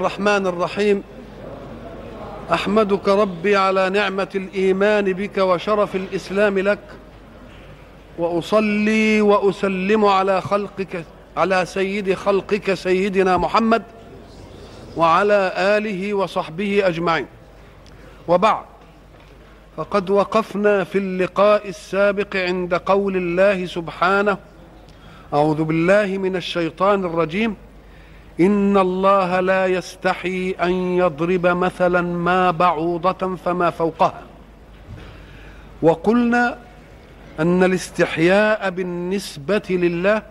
الرحمن 0.00 0.46
الرحيم. 0.46 1.02
أحمدك 2.52 3.08
ربي 3.08 3.56
على 3.56 3.90
نعمة 3.90 4.28
الإيمان 4.34 5.12
بك 5.12 5.38
وشرف 5.38 5.96
الإسلام 5.96 6.58
لك. 6.58 6.78
وأصلي 8.18 9.20
وأسلم 9.20 10.04
على 10.04 10.40
خلقك 10.40 11.04
على 11.36 11.66
سيد 11.66 12.14
خلقك 12.14 12.74
سيدنا 12.74 13.36
محمد 13.36 13.82
وعلى 14.96 15.52
آله 15.56 16.14
وصحبه 16.14 16.86
أجمعين. 16.86 17.26
وبعد 18.28 18.64
فقد 19.76 20.10
وقفنا 20.10 20.84
في 20.84 20.98
اللقاء 20.98 21.68
السابق 21.68 22.36
عند 22.36 22.74
قول 22.74 23.16
الله 23.16 23.66
سبحانه 23.66 24.38
أعوذ 25.34 25.64
بالله 25.64 26.06
من 26.06 26.36
الشيطان 26.36 27.04
الرجيم. 27.04 27.56
إن 28.40 28.76
الله 28.76 29.40
لا 29.40 29.66
يستحي 29.66 30.50
أن 30.62 30.72
يضرب 30.72 31.46
مثلا 31.46 32.00
ما 32.00 32.50
بعوضة 32.50 33.36
فما 33.36 33.70
فوقها. 33.70 34.22
وقلنا 35.82 36.58
أن 37.40 37.62
الاستحياء 37.64 38.70
بالنسبة 38.70 39.62
لله 39.70 40.22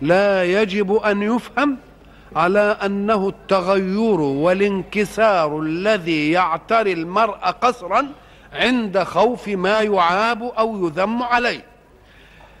لا 0.00 0.44
يجب 0.44 0.92
أن 0.92 1.22
يفهم 1.22 1.76
على 2.36 2.76
أنه 2.84 3.28
التغير 3.28 4.20
والانكسار 4.20 5.60
الذي 5.60 6.30
يعتري 6.30 6.92
المرء 6.92 7.36
قصرا 7.36 8.06
عند 8.52 9.02
خوف 9.02 9.48
ما 9.48 9.80
يعاب 9.80 10.42
أو 10.42 10.86
يذم 10.86 11.22
عليه. 11.22 11.69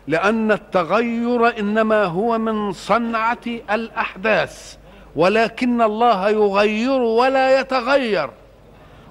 لأن 0.08 0.52
التغير 0.52 1.58
إنما 1.58 2.04
هو 2.04 2.38
من 2.38 2.72
صنعة 2.72 3.46
الأحداث 3.70 4.76
ولكن 5.16 5.82
الله 5.82 6.28
يغير 6.30 7.00
ولا 7.00 7.60
يتغير 7.60 8.30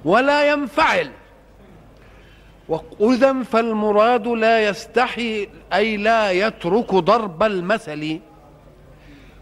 ولا 0.06 0.52
ينفعل. 0.52 1.12
واذا 3.00 3.44
فالمراد 3.44 4.28
لا 4.28 4.67
يستحي 4.70 5.50
أي 5.73 5.98
لا 5.98 6.32
يترك 6.32 6.94
ضرب 6.94 7.44
المثل 7.44 8.20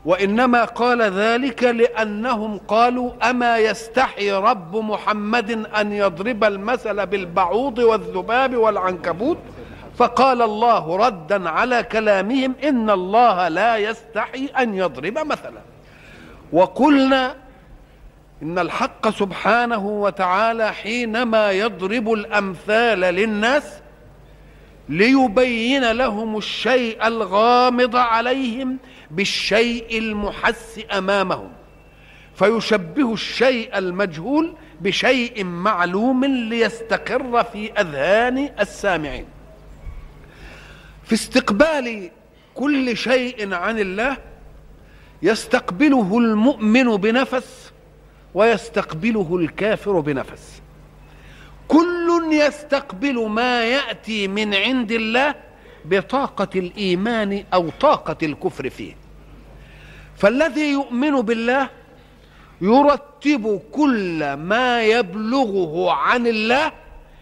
وإنما 0.05 0.63
قال 0.65 1.01
ذلك 1.01 1.63
لأنهم 1.63 2.57
قالوا 2.57 3.29
أما 3.29 3.57
يستحي 3.57 4.31
رب 4.31 4.75
محمد 4.75 5.51
أن 5.51 5.91
يضرب 5.91 6.43
المثل 6.43 7.05
بالبعوض 7.05 7.79
والذباب 7.79 8.55
والعنكبوت؟ 8.55 9.37
فقال 9.97 10.41
الله 10.41 10.97
ردا 10.97 11.49
على 11.49 11.83
كلامهم 11.83 12.55
إن 12.63 12.89
الله 12.89 13.47
لا 13.47 13.77
يستحي 13.77 14.45
أن 14.45 14.73
يضرب 14.73 15.17
مثلا. 15.17 15.61
وقلنا 16.53 17.35
إن 18.41 18.59
الحق 18.59 19.09
سبحانه 19.09 19.87
وتعالى 19.87 20.73
حينما 20.73 21.51
يضرب 21.51 22.13
الأمثال 22.13 22.99
للناس 22.99 23.73
ليبين 24.89 25.91
لهم 25.91 26.37
الشيء 26.37 27.07
الغامض 27.07 27.95
عليهم 27.95 28.77
بالشيء 29.11 29.97
المحس 29.97 30.79
أمامهم. 30.97 31.49
فيشبه 32.35 33.13
الشيء 33.13 33.77
المجهول 33.77 34.55
بشيء 34.81 35.43
معلوم 35.43 36.25
ليستقر 36.25 37.43
في 37.43 37.71
أذهان 37.71 38.49
السامعين. 38.59 39.36
في 41.07 41.13
استقبال 41.13 42.09
كل 42.55 42.97
شيء 42.97 43.53
عن 43.53 43.79
الله 43.79 44.17
يستقبله 45.21 46.17
المؤمن 46.17 46.97
بنفس 46.97 47.71
ويستقبله 48.33 49.35
الكافر 49.35 49.99
بنفس. 49.99 50.61
كل 51.67 52.29
يستقبل 52.31 53.27
ما 53.29 53.63
يأتي 53.63 54.27
من 54.27 54.55
عند 54.55 54.91
الله 54.91 55.35
بطاقة 55.85 56.59
الإيمان 56.59 57.43
أو 57.53 57.69
طاقة 57.69 58.17
الكفر 58.23 58.69
فيه. 58.69 58.95
فالذي 60.17 60.71
يؤمن 60.71 61.21
بالله 61.21 61.69
يرتب 62.61 63.61
كل 63.71 64.33
ما 64.33 64.83
يبلغه 64.83 65.91
عن 65.91 66.27
الله 66.27 66.71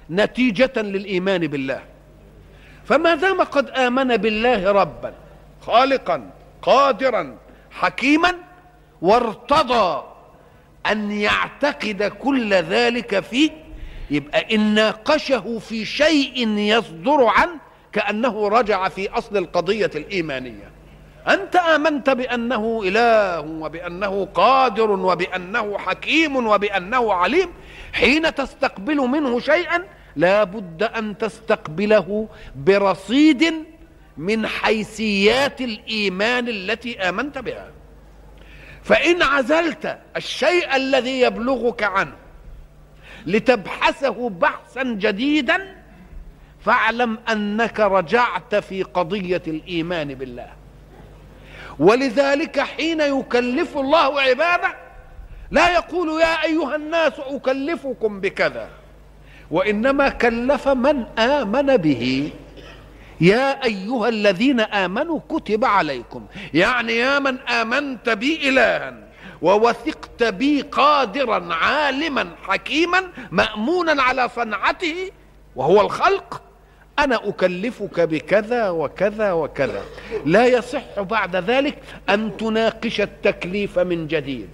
نتيجة 0.09 0.73
للإيمان 0.78 1.47
بالله. 1.47 1.94
فما 2.85 3.16
دام 3.16 3.41
قد 3.41 3.69
آمن 3.69 4.18
بالله 4.18 4.72
ربا 4.72 5.13
خالقا 5.62 6.29
قادرا 6.62 7.38
حكيما 7.72 8.34
وارتضى 9.01 10.03
أن 10.91 11.12
يعتقد 11.12 12.03
كل 12.03 12.53
ذلك 12.53 13.19
فيه 13.19 13.51
يبقى 14.12 14.56
إن 14.56 14.73
ناقشه 14.73 15.59
في 15.59 15.85
شيء 15.85 16.47
يصدر 16.47 17.25
عنه 17.25 17.56
كأنه 17.91 18.47
رجع 18.47 18.90
في 18.90 19.09
أصل 19.09 19.38
القضية 19.38 19.91
الإيمانية. 19.96 20.72
أنت 21.28 21.56
آمنت 21.56 22.09
بأنه 22.09 22.81
إله 22.84 23.40
وبأنه 23.40 24.28
قادر 24.34 24.91
وبأنه 24.91 25.78
حكيم 25.78 26.47
وبأنه 26.47 27.13
عليم 27.13 27.50
حين 27.94 28.35
تستقبل 28.35 28.96
منه 28.97 29.40
شيئا 29.40 29.84
لا 30.16 30.44
بد 30.44 30.84
أن 30.84 31.18
تستقبله 31.18 32.30
برصيد 32.56 33.53
من 34.18 34.48
حيثيات 34.48 35.62
الإيمان 35.62 36.48
التي 36.48 37.00
آمنت 37.09 37.38
بها. 37.38 37.72
فإن 38.84 39.22
عزلت 39.22 39.98
الشيء 40.16 40.76
الذي 40.76 41.22
يبلغك 41.22 41.84
عنه 41.84 42.16
لتبحثه 43.26 44.30
بحثا 44.30 44.84
جديدا 44.84 45.76
فاعلم 46.66 47.18
أنك 47.32 47.80
رجعت 47.80 48.56
في 48.56 48.84
قضية 48.84 49.42
الإيمان 49.47 50.14
بالله. 50.14 50.50
ولذلك 51.80 52.59
حين 52.59 53.02
يكلف 53.02 53.78
الله 53.78 54.22
عباده 54.22 54.76
لا 55.52 55.74
يقول 55.74 56.22
يا 56.22 56.44
أيها 56.44 56.76
الناس 56.76 57.14
أكلفكم 57.20 58.22
بكذا. 58.22 58.70
وإنما 59.51 60.09
كلف 60.09 60.67
من 60.67 61.06
آمن 61.19 61.78
به. 61.78 62.29
يا 63.22 63.63
أيها 63.63 64.09
الذين 64.09 64.59
آمنوا 64.59 65.19
كتب 65.29 65.66
عليكم. 65.66 66.25
يعني 66.53 66.95
يا 66.95 67.19
من 67.19 67.39
آمنت 67.39 68.09
بي 68.09 68.50
إلها 68.50 68.97
ووثقت 69.41 70.23
بي 70.23 70.61
قادرا 70.61 71.53
عالما 71.53 72.29
حكيما 72.43 73.03
مامونا 73.31 74.03
على 74.03 74.29
صنعته 74.35 75.11
وهو 75.55 75.81
الخلق. 75.81 76.41
أنا 76.99 77.29
أكلفك 77.29 77.99
بكذا 77.99 78.70
وكذا 78.70 79.31
وكذا. 79.31 79.81
لا 80.25 80.46
يصح 80.46 80.99
بعد 80.99 81.35
ذلك 81.35 81.78
أن 82.09 82.37
تناقش 82.37 83.02
التكليف 83.02 83.79
من 83.79 84.08
جديد 84.08 84.49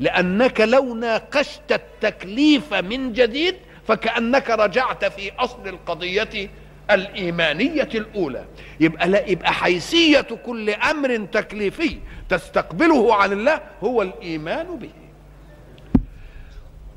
لأنك 0.00 0.60
لو 0.60 0.94
ناقشت 0.94 1.72
التكليف 1.72 2.74
من 2.74 3.12
جديد 3.12 3.54
فكأنك 3.88 4.50
رجعت 4.50 5.04
في 5.04 5.32
أصل 5.38 5.68
القضية 5.68 6.50
الإيمانية 6.90 7.88
الأولى. 7.94 8.44
يبقى 8.80 9.08
لا 9.08 9.26
يبقى 9.26 9.52
حيثية 9.52 10.20
كل 10.20 10.70
أمر 10.70 11.16
تكليفي 11.32 11.98
تستقبله 12.28 13.14
عن 13.14 13.32
الله 13.32 13.60
هو 13.82 14.02
الإيمان 14.02 14.76
به. 14.76 14.90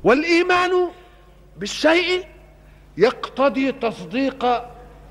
والإيمان 0.04 0.88
بالشيء 1.56 2.24
يقتضي 2.96 3.72
تصديق 3.72 4.62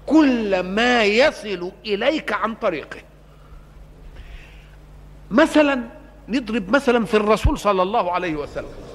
كل 0.06 0.60
ما 0.60 1.04
يصل 1.04 1.72
إليك 1.86 2.34
عن 2.34 2.56
طريقه. 2.56 3.00
مثلا 5.32 5.84
نضرب 6.28 6.70
مثلا 6.70 7.06
في 7.06 7.14
الرسول 7.18 7.60
صلى 7.60 7.82
الله 7.82 8.12
عليه 8.12 8.36
وسلم. 8.36 8.91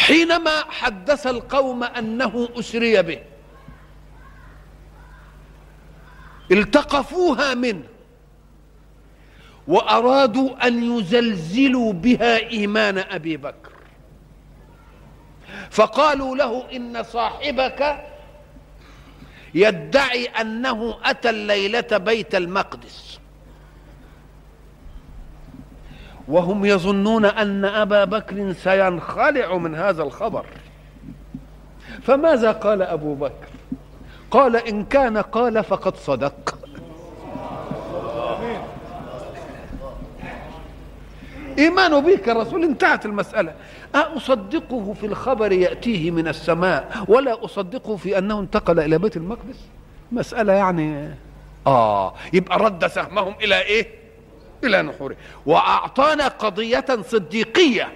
حينما 0.00 0.64
حدث 0.70 1.26
القوم 1.26 1.84
أنه 1.84 2.48
أسري 2.58 3.02
به 3.02 3.22
التقفوها 6.50 7.54
منه 7.54 7.84
وأرادوا 9.68 10.66
أن 10.66 10.98
يزلزلوا 10.98 11.92
بها 11.92 12.36
إيمان 12.36 12.98
أبي 12.98 13.36
بكر. 13.36 13.72
فقالوا 15.70 16.36
له 16.36 16.76
إن 16.76 17.02
صاحبك 17.02 18.04
يدعي 19.54 20.24
أنه 20.26 20.98
أتى 21.04 21.30
الليلة 21.30 21.96
بيت 21.96 22.34
المقدس. 22.34 23.09
وهم 26.30 26.64
يظنون 26.64 27.24
أن 27.24 27.64
أبا 27.64 28.04
بكر 28.04 28.52
سينخلع 28.52 29.56
من 29.56 29.74
هذا 29.74 30.02
الخبر. 30.02 30.44
فماذا 32.02 32.52
قال 32.52 32.82
أبو 32.82 33.14
بكر؟ 33.14 33.48
قال 34.30 34.56
إن 34.56 34.84
كان 34.84 35.18
قال 35.18 35.64
فقد 35.64 35.96
صدق. 35.96 36.58
إيمانه 41.58 42.00
بك 42.00 42.20
كرسول 42.20 42.64
انتهت 42.64 43.06
المسألة. 43.06 43.54
أصدقه 43.94 44.94
في 45.00 45.06
الخبر 45.06 45.52
يأتيه 45.52 46.10
من 46.10 46.28
السماء 46.28 47.04
ولا 47.08 47.44
أصدقه 47.44 47.96
في 47.96 48.18
أنه 48.18 48.40
انتقل 48.40 48.80
إلى 48.80 48.98
بيت 48.98 49.16
المقدس؟ 49.16 49.58
مسألة 50.12 50.52
يعني 50.52 51.14
آه 51.66 52.14
يبقى 52.32 52.58
رد 52.58 52.86
سهمهم 52.86 53.34
إلى 53.42 53.60
إيه؟ 53.60 53.99
إلى 54.64 54.82
نحوره. 54.82 55.16
وأعطانا 55.46 56.28
قضية 56.28 56.86
صديقية. 57.02 57.92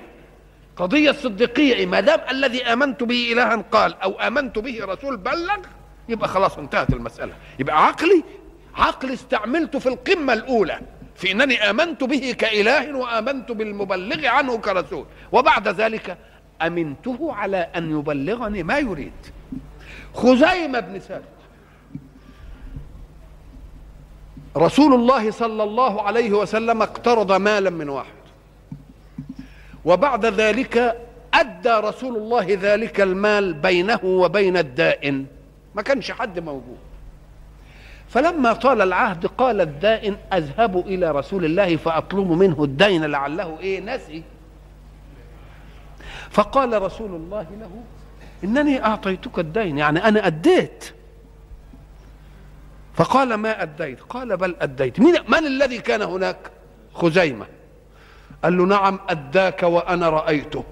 قضية 0.77 1.13
صديقية. 1.13 1.87
ما 1.87 2.01
دام 2.01 2.21
الذي 2.31 2.65
آمنت 2.65 3.03
به 3.03 3.33
إلها 3.33 3.57
قال 3.57 3.95
أو 4.03 4.21
آمنت 4.21 4.59
به 4.59 4.85
رسول 4.85 5.17
بلغ 5.17 5.59
يبقى 6.09 6.29
خلاص 6.29 6.59
انتهت 6.59 6.93
المسألة. 6.93 7.33
يبقى 7.59 7.87
عقلي 7.87 8.25
عقل 8.75 9.13
استعملته 9.13 9.79
في 9.79 9.89
القمة 9.89 10.33
الأولى. 10.33 10.81
في 11.17 11.33
أنني 11.33 11.71
آمنت 11.71 12.05
به 12.05 12.35
كإله 12.39 12.97
وآمنت 12.97 13.53
بالمبلغ 13.53 14.27
عنه 14.27 14.59
كرسول. 14.59 15.07
وبعد 15.33 15.69
ذلك 15.69 16.19
أمنته 16.63 17.33
على 17.33 17.57
أن 17.77 17.99
يبلغني 17.99 18.63
ما 18.63 18.79
يريد. 18.79 19.13
خزيمة 20.15 20.81
بن 20.81 20.99
ثابت 20.99 21.34
رسول 24.57 24.95
الله 24.95 25.31
صلى 25.31 25.63
الله 25.63 26.03
عليه 26.03 26.31
وسلم 26.31 26.83
اقترض 26.83 27.33
مالا 27.33 27.71
من 27.71 27.89
واحد. 27.89 28.15
وبعد 29.85 30.27
ذلك 30.27 31.07
أدى 31.35 31.71
رسول 31.71 32.17
الله 32.17 32.47
ذلك 32.49 33.01
المال 33.01 33.55
بينه 33.55 34.01
وبين 34.05 34.57
الدائن. 34.57 35.27
ما 35.75 35.83
كانش 35.83 36.11
حد 36.11 36.39
موجود. 36.39 36.79
فلما 38.09 38.53
طال 38.53 38.83
العهد 38.83 39.27
قال 39.27 39.61
الدائن 39.61 40.17
أذهب 40.33 40.77
إلى 40.77 41.11
رسول 41.11 41.45
الله 41.45 41.77
فأطلب 41.77 42.31
منه 42.31 42.65
الدين 42.65 43.05
لعله 43.05 43.59
إيه 43.61 43.81
نسي. 43.81 44.23
فقال 46.31 46.83
رسول 46.83 47.11
الله 47.15 47.47
له 47.61 47.71
إنني 48.45 48.85
أعطيتك 48.85 49.39
الدين 49.39 49.79
يعني 49.79 50.09
أنا 50.09 50.27
أديت. 50.27 50.93
فقال 52.95 53.35
ما 53.35 53.63
أديت؟ 53.63 54.01
قال 54.01 54.37
بل 54.37 54.57
أديت. 54.61 55.01
من, 55.01 55.13
من 55.29 55.47
الذي 55.47 55.79
كان 55.79 56.03
هناك؟ 56.03 56.37
خزيمة. 56.95 57.47
قال 58.45 58.59
له 58.59 58.65
نعم 58.65 59.01
أداك 59.09 59.63
وأنا 59.63 60.09
رأيته. 60.09 60.65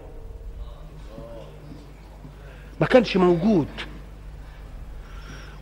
ما 2.81 2.87
كانش 2.87 3.17
موجود. 3.17 3.69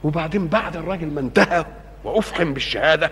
وبعدين 0.05 0.49
بعد 0.49 0.77
الراجل 0.77 1.07
ما 1.07 1.21
انتهى 1.21 1.65
وأفحم 2.05 2.53
بالشهادة 2.53 3.11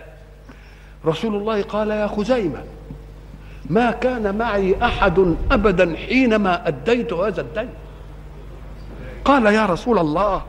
رسول 1.07 1.35
الله 1.37 1.63
قال 1.63 1.91
يا 1.91 2.07
خزيمة 2.07 2.65
ما 3.71 3.91
كان 3.91 4.39
معي 4.39 4.85
أحد 4.85 5.37
ابدا 5.51 5.97
حينما 5.97 6.69
أديت 6.69 7.13
هذا 7.13 7.41
الدين. 7.41 7.71
قال 9.25 9.47
يا 9.47 9.67
رسول 9.67 9.99
الله 9.99 10.43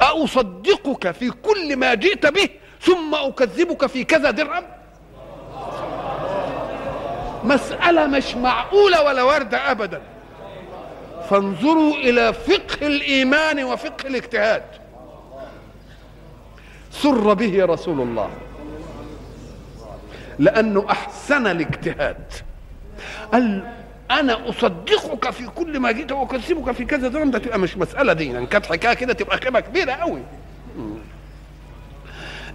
أصدقك 0.00 1.10
في 1.10 1.30
كل 1.30 1.76
ما 1.76 1.94
جئت 1.94 2.26
به 2.26 2.48
ثم 2.80 3.14
أكذبك 3.14 3.86
في 3.86 4.04
كذا 4.04 4.30
درهم؟ 4.30 4.64
مسألة 7.44 8.06
مش 8.06 8.34
معقولة 8.34 9.02
ولا 9.02 9.22
واردة 9.22 9.70
أبدا. 9.70 10.02
فانظروا 11.30 11.94
إلى 11.94 12.32
فقه 12.32 12.86
الإيمان 12.86 13.64
وفقه 13.64 14.06
الاجتهاد. 14.06 14.62
سر 16.90 17.34
به 17.34 17.64
رسول 17.64 18.00
الله. 18.00 18.30
لأنه 20.38 20.86
أحسن 20.90 21.46
الاجتهاد. 21.46 22.32
قال 23.32 23.75
أنا 24.10 24.48
أصدقك 24.48 25.30
في 25.30 25.46
كل 25.46 25.78
ما 25.80 25.92
جئت 25.92 26.12
وأكذبك 26.12 26.72
في 26.72 26.84
كذا 26.84 27.08
ده 27.08 27.38
تبقى 27.38 27.58
مش 27.58 27.76
مسألة 27.76 28.12
دي. 28.12 28.26
يعني 28.26 28.46
كانت 28.46 28.66
حكاية 28.66 28.94
كده 28.94 29.12
تبقى 29.12 29.36
خيبة 29.36 29.60
كبيرة 29.60 29.92
قوي. 29.92 30.22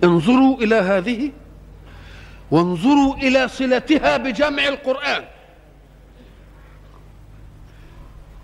انظروا 0.03 0.57
إلى 0.57 0.75
هذه 0.75 1.31
وانظروا 2.51 3.15
إلى 3.15 3.47
صلتها 3.47 4.17
بجمع 4.17 4.67
القرآن. 4.67 5.23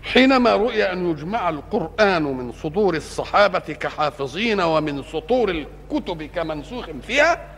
حينما 0.03 0.55
رؤي 0.55 0.91
أن 0.91 1.11
يجمع 1.11 1.49
القرآن 1.49 2.23
من 2.23 2.51
صدور 2.51 2.95
الصحابة 2.95 3.59
كحافظين 3.59 4.61
ومن 4.61 5.03
سطور 5.03 5.49
الكتب 5.49 6.23
كمنسوخ 6.23 6.85
فيها 7.07 7.56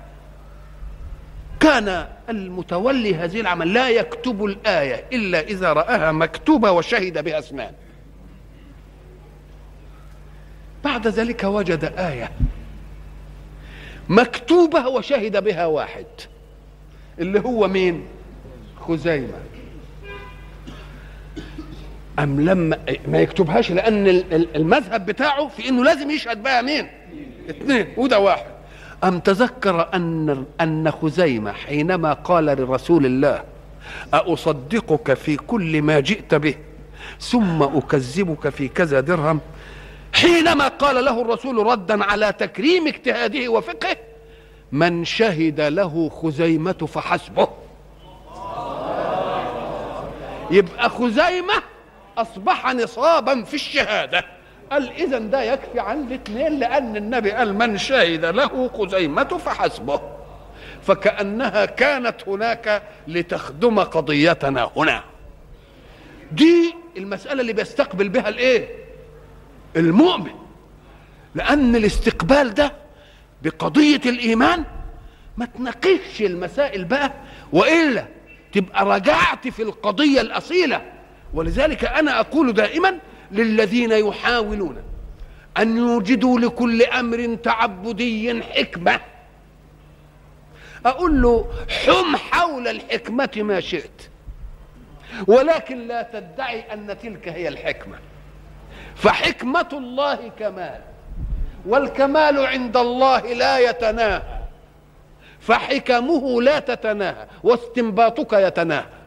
كان 1.60 2.08
المتولي 2.30 3.16
هذه 3.16 3.42
العمل 3.42 3.74
لا 3.74 3.90
يكتب 3.90 4.46
الآية 4.46 5.06
إلا 5.14 5.40
إذا 5.40 5.74
رآها 5.74 6.12
مكتوبة 6.12 6.72
وشهد 6.72 7.24
بها 7.24 7.42
بعد 10.84 11.08
ذلك 11.08 11.44
وجد 11.44 11.94
آية 11.98 12.32
مكتوبة 14.10 14.88
وشهد 14.88 15.44
بها 15.44 15.66
واحد 15.66 16.06
اللي 17.20 17.40
هو 17.40 17.68
مين؟ 17.68 18.06
خزيمة. 18.80 19.40
أم 22.20 22.42
لما 22.42 22.80
ما 23.08 23.20
يكتبهاش 23.20 23.72
لأن 23.72 24.08
المذهب 24.56 25.06
بتاعه 25.06 25.48
في 25.48 25.70
إنه 25.70 25.84
لازم 25.84 26.12
يشهد 26.12 26.44
بها 26.44 26.62
مين؟ 26.62 26.88
اثنين 27.50 27.88
وده 27.98 28.20
واحد. 28.20 28.59
أم 29.04 29.20
تذكر 29.20 29.90
أن 29.94 30.46
أن 30.62 30.92
خزيمة 30.92 31.52
حينما 31.52 32.14
قال 32.14 32.46
لرسول 32.46 33.06
الله 33.06 33.44
أصدقك 34.14 35.14
في 35.14 35.36
كل 35.38 35.82
ما 35.82 36.00
جئت 36.00 36.36
به 36.36 36.56
ثم 37.20 37.64
أكذبك 37.64 38.50
في 38.50 38.68
كذا 38.68 39.00
درهم؟ 39.00 39.40
حينما 40.14 40.68
قال 40.68 41.06
له 41.06 41.22
الرسول 41.22 41.66
ردا 41.68 42.04
على 42.04 42.34
تكريم 42.34 42.88
اجتهاده 42.88 43.50
وفقهه 43.50 43.98
من 44.72 45.06
شهد 45.06 45.62
له 45.62 46.10
خزيمة 46.10 46.74
فحسبه. 46.74 47.48
يبقى 50.52 50.90
خزيمة 50.90 51.54
أصبح 52.18 52.74
نصابا 52.74 53.44
في 53.44 53.54
الشهادة. 53.54 54.26
قال 54.72 54.92
إذا 54.92 55.18
ده 55.20 55.42
يكفي 55.42 55.80
عن 55.80 56.02
الاثنين 56.08 56.60
لأن 56.60 56.98
النبي 56.98 57.32
قال 57.32 57.54
من 57.56 57.78
شهد 57.78 58.26
له 58.26 58.68
خزيمة 58.78 59.24
فحسبه. 59.24 60.02
فكأنها 60.82 61.66
كانت 61.66 62.16
هناك 62.28 62.84
لتخدم 63.08 63.80
قضيتنا 63.80 64.72
هنا. 64.76 65.04
دي 66.32 66.76
المسألة 66.98 67.42
اللي 67.42 67.54
بيستقبل 67.54 68.10
بها 68.10 68.30
الإيه؟ 68.30 68.68
المؤمن. 69.76 70.32
لأن 71.36 71.76
الاستقبال 71.76 72.54
ده 72.54 72.72
بقضية 73.44 74.02
الإيمان 74.06 74.64
ما 75.38 75.46
تناقشش 75.46 76.22
المسائل 76.22 76.86
بقى 76.86 77.12
وإلا 77.54 78.06
تبقى 78.54 78.86
رجعت 78.86 79.48
في 79.48 79.62
القضية 79.64 80.22
الأصيلة. 80.22 80.82
ولذلك 81.34 81.86
أنا 81.86 82.20
أقول 82.20 82.54
دائما 82.54 83.00
للذين 83.32 83.92
يحاولون 83.92 84.84
أن 85.58 85.78
يوجدوا 85.78 86.40
لكل 86.40 86.84
أمر 86.84 87.36
تعبدي 87.44 88.44
حكمة. 88.44 89.00
أقول 90.86 91.22
له 91.22 91.52
حم 91.86 92.16
حول 92.16 92.68
الحكمة 92.68 93.30
ما 93.36 93.60
شئت 93.60 94.10
ولكن 95.28 95.88
لا 95.88 96.02
تدعي 96.02 96.74
أن 96.74 96.98
تلك 97.02 97.28
هي 97.28 97.48
الحكمة. 97.48 97.98
فحكمة 98.96 99.70
الله 99.74 100.32
كمال 100.40 100.82
والكمال 101.66 102.46
عند 102.46 102.78
الله 102.78 103.34
لا 103.34 103.60
يتناهى. 103.60 104.40
فحكمه 105.40 106.42
لا 106.42 106.60
تتناهى 106.60 107.28
واستنباطك 107.44 108.34
يتناهى. 108.34 108.99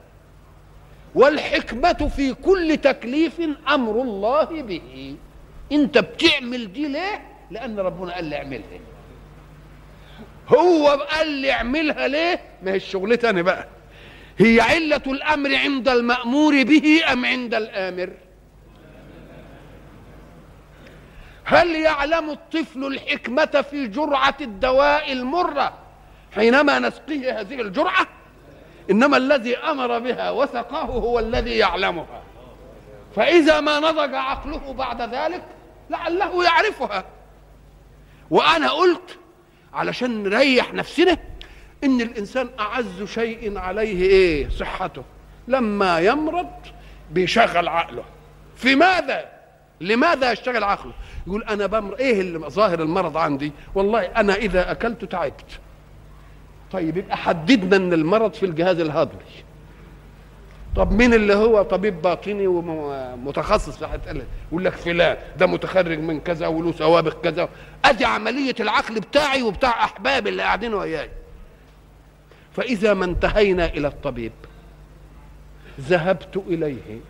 والحكمة 1.15 1.93
في 2.17 2.35
كل 2.35 2.77
تكليف 2.77 3.41
أمر 3.69 4.03
الله 4.03 4.45
به 4.63 5.17
أنت 5.73 5.99
بتعمل 5.99 6.73
دي 6.73 6.89
ليه؟ 6.89 7.23
لأن 7.51 7.79
ربنا 7.79 8.15
قال 8.15 8.25
لي 8.25 8.37
اعملها 8.37 8.81
هو 10.49 10.89
قال 10.89 11.29
لي 11.29 11.53
اعملها 11.53 12.09
ليه؟ 12.09 12.41
ما 12.63 12.73
هي 12.73 12.81
شغلتي 12.81 13.31
أنا 13.31 13.43
بقى 13.43 13.67
هي 14.39 14.61
علة 14.61 15.01
الأمر 15.07 15.57
عند 15.57 15.89
المأمور 15.89 16.63
به 16.63 17.01
أم 17.13 17.25
عند 17.27 17.55
الآمر؟ 17.55 18.11
هل 21.45 21.71
يعلم 21.71 22.31
الطفل 22.31 22.85
الحكمة 22.87 23.65
في 23.71 23.87
جرعة 23.87 24.37
الدواء 24.41 25.13
المرة 25.13 25.79
حينما 26.35 26.79
نسقيه 26.79 27.41
هذه 27.41 27.61
الجرعة؟ 27.61 28.07
إنما 28.91 29.17
الذي 29.17 29.57
أمر 29.57 29.99
بها 29.99 30.31
وثقه 30.31 30.83
هو 30.83 31.19
الذي 31.19 31.59
يعلمها. 31.59 32.23
فإذا 33.17 33.61
ما 33.61 33.79
نضج 33.81 34.15
عقله 34.15 34.73
بعد 34.73 35.15
ذلك 35.15 35.45
لعله 35.91 36.45
يعرفها. 36.45 37.05
وأنا 38.31 38.71
قلت 38.71 39.19
علشان 39.75 40.23
نريح 40.23 40.75
نفسنا 40.75 41.19
إن 41.85 42.01
الإنسان 42.01 42.49
أعز 42.61 43.03
شيء 43.05 43.59
عليه 43.59 44.03
إيه؟ 44.03 44.49
صحته. 44.49 45.03
لما 45.49 45.99
يمرض 45.99 46.51
بيشغل 47.11 47.69
عقله. 47.69 48.05
في 48.57 48.75
ماذا؟ 48.75 49.29
لماذا 49.81 50.33
يشتغل 50.33 50.65
عقله؟ 50.65 50.93
يقول 51.27 51.45
أنا 51.45 51.67
بمر 51.67 51.95
إيه 51.99 52.21
اللي 52.21 52.39
ظاهر 52.39 52.83
المرض 52.83 53.17
عندي؟ 53.17 53.53
والله 53.75 54.01
أنا 54.01 54.35
إذا 54.35 54.71
أكلت 54.71 55.05
تعبت. 55.05 55.61
طيب 56.73 56.97
يبقى 56.97 57.17
حددنا 57.17 57.77
إن 57.77 57.93
المرض 57.93 58.35
في 58.35 58.47
الجهاز 58.47 58.81
الهضمي. 58.81 59.21
طب 60.77 60.93
مين 60.93 61.15
اللي 61.15 61.35
هو 61.35 61.63
طبيب 61.63 62.03
باطني 62.03 62.47
ومتخصص 62.47 63.85
حتة 63.85 64.23
يقول 64.49 64.65
لك 64.65 64.73
فلان 64.73 65.17
ده 65.39 65.47
متخرج 65.47 65.99
من 65.99 66.21
كذا 66.21 66.47
وله 66.47 66.73
سوابق 66.73 67.21
كذا. 67.21 67.49
أدي 67.85 68.05
عملية 68.05 68.55
العقل 68.61 69.01
بتاعي 69.01 69.43
وبتاع 69.43 69.85
أحبابي 69.85 70.29
اللي 70.29 70.43
قاعدين 70.43 70.75
وياي. 70.75 71.11
فإذا 72.53 72.95
ما 72.95 73.05
انتهينا 73.05 73.67
إلى 73.67 73.89
الطبيب 73.89 74.33
ذهبت 75.81 76.37
إليه 76.47 77.01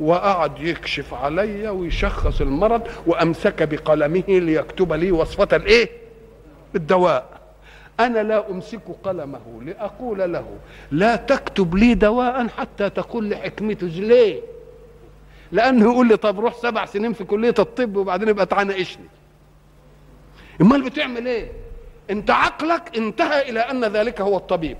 وقعد 0.00 0.60
يكشف 0.60 1.14
علي 1.14 1.68
ويشخص 1.68 2.40
المرض 2.40 2.82
وأمسك 3.06 3.62
بقلمه 3.62 4.24
ليكتب 4.28 4.92
لي 4.92 5.12
وصفة 5.12 5.48
الإيه؟ 5.56 5.90
الدواء. 6.74 7.43
أنا 8.00 8.22
لا 8.22 8.50
أمسك 8.50 8.80
قلمه 9.02 9.62
لأقول 9.62 10.32
له 10.32 10.46
لا 10.90 11.16
تكتب 11.16 11.74
لي 11.74 11.94
دواء 11.94 12.48
حتى 12.48 12.90
تقول 12.90 13.24
لي 13.24 13.36
حكمته 13.36 13.86
ليه 13.86 14.40
لأنه 15.52 15.92
يقول 15.92 16.08
لي 16.08 16.16
طب 16.16 16.40
روح 16.40 16.54
سبع 16.54 16.84
سنين 16.84 17.12
في 17.12 17.24
كلية 17.24 17.54
الطب 17.58 17.96
وبعدين 17.96 18.28
يبقى 18.28 18.46
تعنقشني 18.46 19.04
أمال 20.60 20.82
بتعمل 20.82 21.26
إيه؟ 21.26 21.52
أنت 22.10 22.30
عقلك 22.30 22.96
انتهى 22.96 23.50
إلى 23.50 23.60
أن 23.60 23.84
ذلك 23.84 24.20
هو 24.20 24.36
الطبيب. 24.36 24.76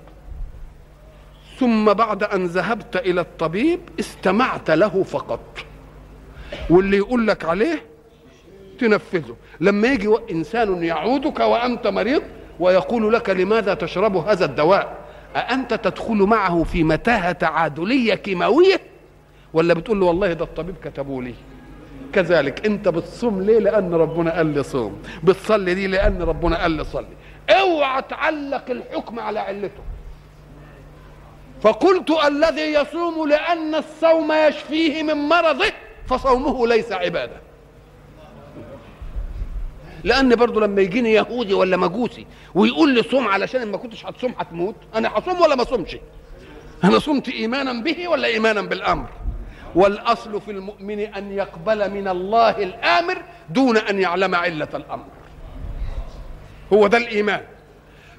ثم 1.59 1.93
بعد 1.93 2.23
أن 2.23 2.47
ذهبت 2.47 2.97
إلى 2.97 3.21
الطبيب 3.21 3.81
استمعت 4.01 4.71
له 4.71 5.03
فقط. 5.03 5.59
واللي 6.71 6.97
يقول 6.97 7.27
لك 7.27 7.45
عليه 7.45 7.83
تنفذه. 8.79 9.37
لما 9.61 9.89
يجي 9.89 10.17
إنسان 10.31 10.85
يعودك 10.85 11.41
وأنت 11.41 11.87
مريض 11.87 12.23
ويقول 12.61 13.13
لك 13.13 13.31
لماذا 13.31 13.75
تشرب 13.75 14.17
هذا 14.17 14.45
الدواء؟ 14.45 14.97
أأنت 15.37 15.75
تدخل 15.75 16.15
معه 16.17 16.63
في 16.63 16.85
متاهة 16.85 17.33
تعادلية 17.33 18.15
كيماوية؟ 18.15 18.81
ولا 19.53 19.75
بتقول 19.75 20.01
له 20.01 20.07
والله 20.07 20.33
ده 20.33 20.45
الطبيب 20.45 20.75
كتبوا 20.85 21.23
لي. 21.23 21.35
كذلك 22.13 22.67
أنت 22.67 22.89
بتصوم 22.89 23.43
ليه؟ 23.43 23.59
لأن 23.59 23.95
ربنا 23.95 24.37
قال 24.37 24.47
لي 24.47 24.63
صوم. 24.63 25.03
بتصلي 25.25 25.75
دي 25.75 25.87
لأن 25.87 26.23
ربنا 26.23 26.63
قال 26.63 26.71
لي 26.71 26.85
صلي. 26.85 27.07
أوعى 27.51 28.03
تعلق 28.03 28.71
الحكم 28.71 29.21
على 29.21 29.41
علته. 29.41 29.83
فقلت 31.63 32.11
الذي 32.27 32.73
يصوم 32.73 33.29
لأن 33.29 33.75
الصوم 33.75 34.33
يشفيه 34.33 35.03
من 35.03 35.15
مرضه 35.15 35.73
فصومه 36.07 36.67
ليس 36.67 36.93
عبادة. 36.93 37.37
لأن 40.05 40.35
برضه 40.35 40.61
لما 40.61 40.83
يجيني 40.83 41.13
يهودي 41.13 41.55
ولا 41.55 41.77
مجوسي 41.77 42.27
ويقول 42.55 42.95
لي 42.95 43.03
صوم 43.03 43.29
علشان 43.29 43.71
ما 43.71 43.77
كنتش 43.77 44.07
هتصوم 44.07 44.35
هتموت 44.39 44.75
أنا 44.95 45.11
هصوم 45.15 45.41
ولا 45.41 45.55
ما 45.55 45.63
أصومش؟ 45.63 45.97
أنا 46.85 46.99
صمت 46.99 47.29
إيمانا 47.29 47.73
به 47.83 48.09
ولا 48.09 48.27
إيمانا 48.29 48.63
بالأمر؟ 48.63 49.07
والأصل 49.75 50.41
في 50.41 50.51
المؤمن 50.51 50.99
أن 51.01 51.33
يقبل 51.33 51.91
من 51.91 52.09
الله 52.09 52.51
الآمر 52.63 53.23
دون 53.51 53.77
أن 53.77 53.99
يعلم 54.01 54.35
علة 54.35 54.69
الأمر. 54.75 55.05
هو 56.73 56.87
ده 56.87 56.99
الإيمان. 56.99 57.41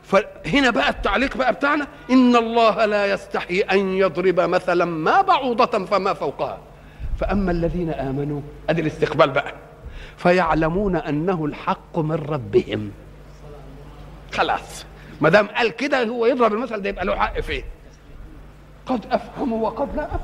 فهنا 0.03 0.69
بقى 0.69 0.89
التعليق 0.89 1.37
بقى 1.37 1.53
بتاعنا 1.53 1.87
إن 2.11 2.35
الله 2.35 2.85
لا 2.85 3.13
يستحي 3.13 3.59
أن 3.59 3.93
يضرب 3.93 4.39
مثلا 4.39 4.85
ما 4.85 5.21
بعوضة 5.21 5.85
فما 5.85 6.13
فوقها. 6.13 6.59
فأما 7.19 7.51
الذين 7.51 7.89
آمنوا 7.89 8.41
أدي 8.69 8.81
الاستقبال 8.81 9.29
بقى. 9.29 9.53
فيعلمون 10.17 10.95
أنه 10.95 11.45
الحق 11.45 11.99
من 11.99 12.11
ربهم. 12.15 12.91
خلاص. 14.33 14.85
ما 15.21 15.29
دام 15.29 15.47
قال 15.47 15.69
كده 15.75 16.03
هو 16.03 16.25
يضرب 16.25 16.53
المثل 16.53 16.81
ده 16.81 16.89
يبقى 16.89 17.05
له 17.05 17.15
حق 17.15 17.39
فيه 17.39 17.63
قد 18.85 19.05
افهموا 19.11 19.69
وقد 19.69 19.95
لا 19.95 20.05
أفهم. 20.05 20.19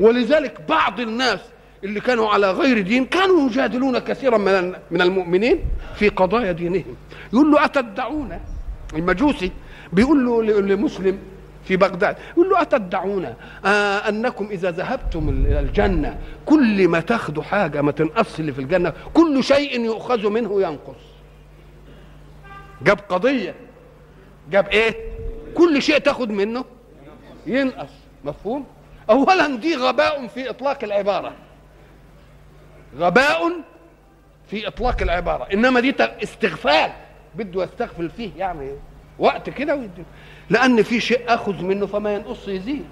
ولذلك 0.00 0.60
بعض 0.68 1.00
الناس 1.00 1.40
اللي 1.84 2.00
كانوا 2.00 2.28
على 2.28 2.50
غير 2.50 2.80
دين 2.80 3.04
كانوا 3.04 3.46
يجادلون 3.50 3.98
كثيرا 3.98 4.38
من 4.38 4.74
من 4.90 5.02
المؤمنين 5.02 5.58
في 5.94 6.08
قضايا 6.08 6.52
دينهم. 6.52 6.96
يقول 7.32 7.50
له 7.52 7.64
أتدعون؟ 7.64 8.38
المجوسي 8.94 9.52
بيقول 9.92 10.26
له 10.26 10.42
لمسلم 10.60 11.18
في 11.64 11.76
بغداد. 11.76 12.16
يقول 12.32 12.50
له 12.50 12.62
أتدعون؟ 12.62 13.34
آه 13.64 13.68
أنكم 14.08 14.48
إذا 14.50 14.70
ذهبتم 14.70 15.28
إلى 15.28 15.60
الجنة 15.60 16.18
كل 16.46 16.88
ما 16.88 17.00
تاخذوا 17.00 17.42
حاجة 17.42 17.82
ما 17.82 17.92
تنقص 17.92 18.38
اللي 18.38 18.52
في 18.52 18.60
الجنة 18.60 18.92
كل 19.14 19.44
شيء 19.44 19.80
يؤخذ 19.80 20.28
منه 20.28 20.62
ينقص. 20.62 21.02
جاب 22.82 22.98
قضية. 23.08 23.54
جاب 24.50 24.68
إيه؟ 24.68 24.94
كل 25.54 25.82
شيء 25.82 25.98
تاخذ 25.98 26.28
منه 26.28 26.64
ينقص. 27.46 27.92
مفهوم؟ 28.24 28.66
أولا 29.10 29.56
دي 29.56 29.76
غباء 29.76 30.26
في 30.26 30.50
إطلاق 30.50 30.84
العبارة. 30.84 31.32
غباء 32.98 33.52
في 34.46 34.68
إطلاق 34.68 35.02
العبارة. 35.02 35.48
إنما 35.52 35.80
دي 35.80 35.94
استغفال. 36.22 36.90
بده 37.34 37.64
يستغفل 37.64 38.10
فيه 38.10 38.30
يعني 38.36 38.70
وقت 39.18 39.50
كده 39.50 39.88
لأن 40.50 40.82
في 40.82 41.00
شيء 41.00 41.34
أخذ 41.34 41.62
منه 41.64 41.86
فما 41.86 42.14
ينقص 42.14 42.48
يزيد. 42.48 42.84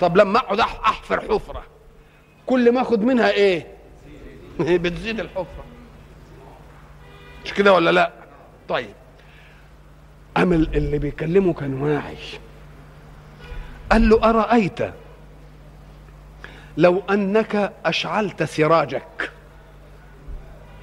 طب 0.00 0.16
لما 0.16 0.38
أقعد 0.38 0.60
أحفر 0.60 1.20
حفرة 1.20 1.62
كل 2.46 2.72
ما 2.72 2.80
أخذ 2.82 3.00
منها 3.00 3.30
إيه؟ 3.30 3.66
بتزيد 4.60 5.20
الحفرة. 5.20 5.64
مش 7.44 7.54
كده 7.54 7.72
ولا 7.72 7.90
لا؟ 7.90 8.12
طيب. 8.68 8.94
امل 10.36 10.68
اللي 10.74 10.98
بيكلمه 10.98 11.52
كان 11.52 11.82
واعي 11.82 12.16
قال 13.92 14.08
له 14.08 14.30
أرأيت 14.30 14.78
لو 16.76 17.02
أنك 17.10 17.72
أشعلت 17.86 18.42
سراجك. 18.42 19.30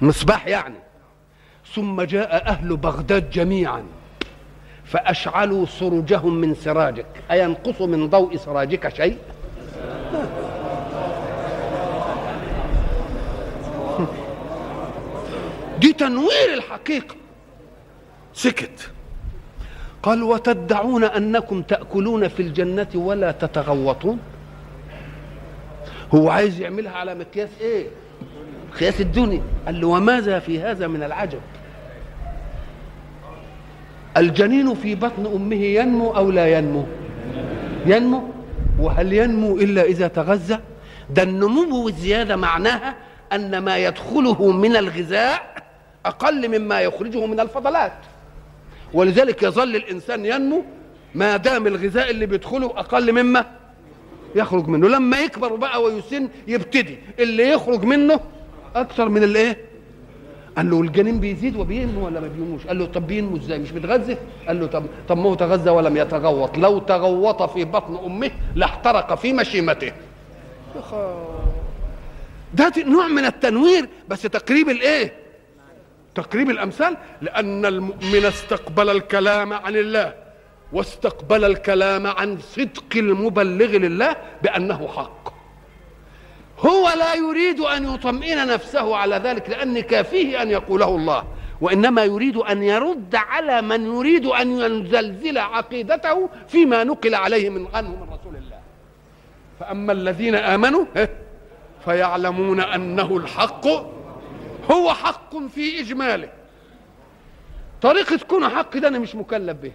مصباح 0.00 0.46
يعني. 0.46 0.78
ثم 1.74 2.02
جاء 2.02 2.48
أهل 2.48 2.76
بغداد 2.76 3.30
جميعا. 3.30 3.84
فأشعلوا 4.92 5.66
سرجهم 5.66 6.34
من 6.34 6.54
سراجك. 6.54 7.06
أينقص 7.30 7.80
من 7.80 8.08
ضوء 8.08 8.36
سراجك 8.36 8.94
شيء؟ 8.94 9.18
دي 15.80 15.92
تنوير 15.92 16.54
الحقيقة. 16.54 17.14
سكت. 18.34 18.90
قال 20.02 20.22
وتدعون 20.22 21.04
أنكم 21.04 21.62
تأكلون 21.62 22.28
في 22.28 22.42
الجنة 22.42 22.88
ولا 22.94 23.32
تتغوطون؟ 23.32 24.18
هو 26.14 26.30
عايز 26.30 26.60
يعملها 26.60 26.92
على 26.92 27.14
مقياس 27.14 27.50
إيه؟ 27.60 27.86
مقياس 28.72 29.00
الدنيا. 29.00 29.42
قال 29.66 29.80
له 29.80 29.86
وماذا 29.86 30.38
في 30.38 30.60
هذا 30.60 30.86
من 30.86 31.02
العجب؟ 31.02 31.40
الجنين 34.16 34.74
في 34.74 34.94
بطن 34.94 35.26
أمه 35.26 35.56
ينمو 35.56 36.10
أو 36.10 36.30
لا 36.30 36.58
ينمو؟ 36.58 36.84
ينمو. 37.86 38.22
وهل 38.80 39.12
ينمو 39.12 39.56
إلا 39.56 39.82
إذا 39.82 40.08
تغذى؟ 40.08 40.58
ده 41.10 41.22
النمو 41.22 41.84
والزيادة 41.84 42.36
معناها 42.36 42.94
أن 43.32 43.58
ما 43.58 43.78
يدخله 43.78 44.50
من 44.52 44.76
الغذاء 44.76 45.54
أقل 46.06 46.58
مما 46.58 46.80
يخرجه 46.80 47.26
من 47.26 47.40
الفضلات. 47.40 47.92
ولذلك 48.94 49.42
يظل 49.42 49.76
الإنسان 49.76 50.24
ينمو 50.26 50.64
ما 51.14 51.36
دام 51.36 51.66
الغذاء 51.66 52.10
اللي 52.10 52.26
بيدخله 52.26 52.66
أقل 52.66 53.12
مما 53.12 53.44
يخرج 54.34 54.68
منه. 54.68 54.88
لما 54.88 55.20
يكبر 55.20 55.56
بقى 55.56 55.82
ويسن 55.82 56.28
يبتدي 56.48 56.98
اللي 57.18 57.48
يخرج 57.48 57.84
منه 57.84 58.20
أكثر 58.76 59.08
من 59.08 59.22
الإيه؟ 59.22 59.71
قال 60.56 60.70
له 60.70 60.80
الجنين 60.80 61.20
بيزيد 61.20 61.56
وبينمو 61.56 62.06
ولا 62.06 62.20
ما 62.20 62.28
بينموش؟ 62.28 62.66
قال 62.66 62.78
له 62.78 62.86
طب 62.86 63.06
بينمو 63.06 63.36
إزاي؟ 63.36 63.58
مش 63.58 63.70
بيتغذى 63.70 64.16
قال 64.46 64.60
له 64.60 64.66
طب 64.66 64.84
طب 65.08 65.16
ما 65.16 65.24
هو 65.24 65.34
تغذى 65.34 65.70
ولم 65.70 65.96
يتغوط. 65.96 66.58
لو 66.58 66.78
تغوط 66.78 67.42
في 67.42 67.64
بطن 67.64 67.96
أمه 68.06 68.30
لاحترق 68.54 69.14
في 69.14 69.32
مشيمته. 69.32 69.92
ده 72.54 72.72
نوع 72.76 73.08
من 73.08 73.24
التنوير 73.24 73.88
بس 74.08 74.22
تقريب 74.22 74.68
الإيه؟ 74.68 75.12
تقريب 76.14 76.50
الأمثال 76.50 76.96
لأن 77.22 77.66
المؤمن 77.66 78.24
استقبل 78.24 78.90
الكلام 78.90 79.52
عن 79.52 79.76
الله 79.76 80.14
واستقبل 80.72 81.44
الكلام 81.44 82.06
عن 82.06 82.38
صدق 82.38 82.96
المبلغ 82.96 83.66
لله 83.76 84.16
بأنه 84.42 84.88
حق. 84.88 85.31
هو 86.66 86.88
لا 86.98 87.14
يريد 87.14 87.60
أن 87.60 87.94
يطمئن 87.94 88.46
نفسه 88.46 88.96
على 88.96 89.16
ذلك 89.16 89.50
لأن 89.50 89.80
كافيه 89.80 90.42
أن 90.42 90.50
يقوله 90.50 90.88
الله. 90.88 91.24
وإنما 91.60 92.04
يريد 92.04 92.36
أن 92.36 92.62
يرد 92.62 93.14
على 93.14 93.62
من 93.62 93.86
يريد 93.86 94.26
أن 94.26 94.60
يزلزل 94.60 95.38
عقيدته 95.38 96.28
فيما 96.48 96.84
نقل 96.84 97.14
عليه 97.14 97.50
من 97.50 97.66
عنه 97.74 97.88
من 97.88 98.02
رسول 98.02 98.36
الله. 98.36 98.58
فأما 99.60 99.92
الذين 99.92 100.34
آمنوا 100.34 100.84
فيعلمون 101.84 102.60
أنه 102.60 103.16
الحق 103.16 103.66
هو 104.70 104.94
حق 104.94 105.36
في 105.36 105.80
إجماله. 105.80 106.28
طريقة 107.82 108.18
كونه 108.28 108.48
حق 108.48 108.76
ده 108.76 108.88
أنا 108.88 108.98
مش 108.98 109.14
مكلف 109.14 109.56
به. 109.56 109.72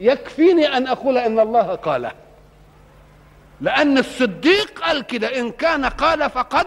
يكفيني 0.00 0.76
أن 0.76 0.86
أقول 0.86 1.18
إن 1.18 1.38
الله 1.38 1.74
قاله. 1.74 2.12
لأن 3.60 3.98
الصديق 3.98 4.78
قال 4.80 5.02
كده 5.02 5.40
إن 5.40 5.50
كان 5.50 5.84
قال 5.84 6.30
فقد 6.30 6.66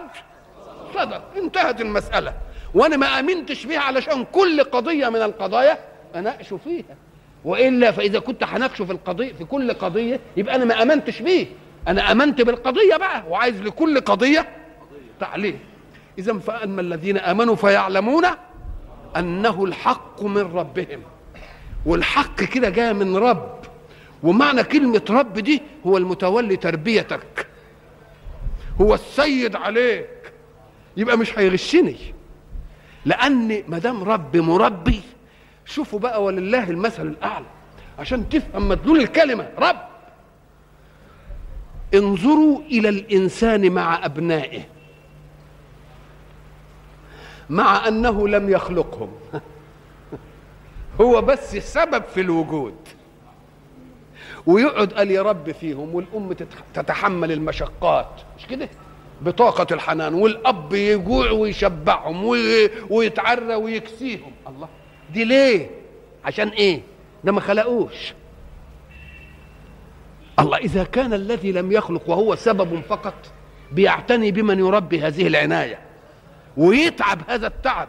صدق. 0.94 1.22
انتهت 1.36 1.80
المسألة. 1.80 2.32
وأنا 2.74 2.96
ما 2.96 3.06
آمنتش 3.20 3.66
بيها 3.66 3.80
علشان 3.80 4.24
كل 4.24 4.64
قضية 4.64 5.08
من 5.08 5.22
القضايا 5.22 5.78
أناقش 6.14 6.54
فيها. 6.64 6.96
وإلا 7.44 7.90
فإذا 7.90 8.18
كنت 8.18 8.44
هناقشه 8.44 8.84
في 8.84 8.92
القضية 8.92 9.32
في 9.32 9.44
كل 9.44 9.72
قضية 9.72 10.20
يبقى 10.36 10.54
أنا 10.54 10.64
ما 10.64 10.82
آمنتش 10.82 11.22
بيه. 11.22 11.46
أنا 11.88 12.12
آمنت 12.12 12.40
بالقضية 12.42 12.96
بقى 12.96 13.22
وعايز 13.28 13.62
لكل 13.62 14.00
قضية 14.00 14.48
تعليل 15.20 15.58
اذا 16.18 16.38
فأما 16.38 16.80
الذين 16.80 17.18
آمنوا 17.18 17.56
فيعلمون 17.56 18.24
أنه 19.16 19.64
الحق 19.64 20.22
من 20.22 20.42
ربهم. 20.56 21.02
والحق 21.86 22.34
كده 22.34 22.68
جاي 22.68 22.92
من 22.92 23.16
رب. 23.16 23.59
ومعنى 24.22 24.62
كلمة 24.62 25.02
رب 25.10 25.38
دي 25.38 25.62
هو 25.86 25.96
المتولي 25.96 26.56
تربيتك. 26.56 27.46
هو 28.80 28.94
السيد 28.94 29.56
عليك. 29.56 30.32
يبقى 30.96 31.16
مش 31.18 31.38
هيغشني. 31.38 31.96
لأن 33.04 33.62
ما 33.68 33.78
دام 33.78 34.04
رب 34.04 34.36
مربي 34.36 35.00
شوفوا 35.64 35.98
بقى 35.98 36.24
ولله 36.24 36.70
المثل 36.70 37.06
الأعلى. 37.06 37.46
عشان 37.98 38.28
تفهم 38.28 38.68
مدلول 38.68 39.00
الكلمة 39.00 39.48
رب. 39.58 39.80
انظروا 41.94 42.60
إلى 42.60 42.88
الإنسان 42.88 43.72
مع 43.72 44.04
أبنائه. 44.06 44.62
مع 47.50 47.88
أنه 47.88 48.28
لم 48.28 48.50
يخلقهم. 48.50 49.12
هو 51.00 51.22
بس 51.22 51.54
السبب 51.56 52.04
في 52.04 52.20
الوجود. 52.20 52.74
ويقعد 54.46 54.92
قال 54.92 55.10
يا 55.10 55.22
رب 55.22 55.52
فيهم 55.52 55.94
والأم 55.94 56.32
تتحمل 56.74 57.32
المشقات. 57.32 58.10
مش 58.38 58.46
كده؟ 58.46 58.68
بطاقة 59.20 59.66
الحنان 59.74 60.14
والأب 60.14 60.72
يجوع 60.74 61.30
ويشبعهم 61.30 62.24
ويتعرى 62.90 63.54
ويكسيهم. 63.54 64.32
الله. 64.48 64.68
دي 65.12 65.24
ليه؟ 65.24 65.70
عشان 66.24 66.48
إيه؟ 66.48 66.80
ده 67.24 67.32
ما 67.32 67.40
خلقوش. 67.40 68.14
الله 70.38 70.58
إذا 70.58 70.84
كان 70.84 71.12
الذي 71.14 71.52
لم 71.52 71.72
يخلق 71.72 72.10
وهو 72.10 72.34
سبب 72.34 72.80
فقط 72.88 73.14
بيعتني 73.72 74.30
بمن 74.32 74.58
يربي 74.58 75.00
هذه 75.00 75.26
العناية 75.26 75.78
ويتعب 76.56 77.18
هذا 77.28 77.46
التعب 77.46 77.88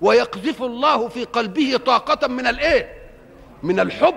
ويقذف 0.00 0.62
الله 0.62 1.08
في 1.08 1.24
قلبه 1.24 1.76
طاقة 1.86 2.28
من 2.28 2.46
الإيه؟ 2.46 2.94
من 3.62 3.80
الحب 3.80 4.14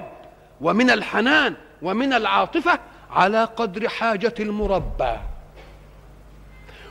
ومن 0.61 0.89
الحنان. 0.89 1.55
ومن 1.81 2.13
العاطفة 2.13 2.79
على 3.11 3.43
قدر 3.43 3.89
حاجة 3.89 4.33
المربى. 4.39 5.15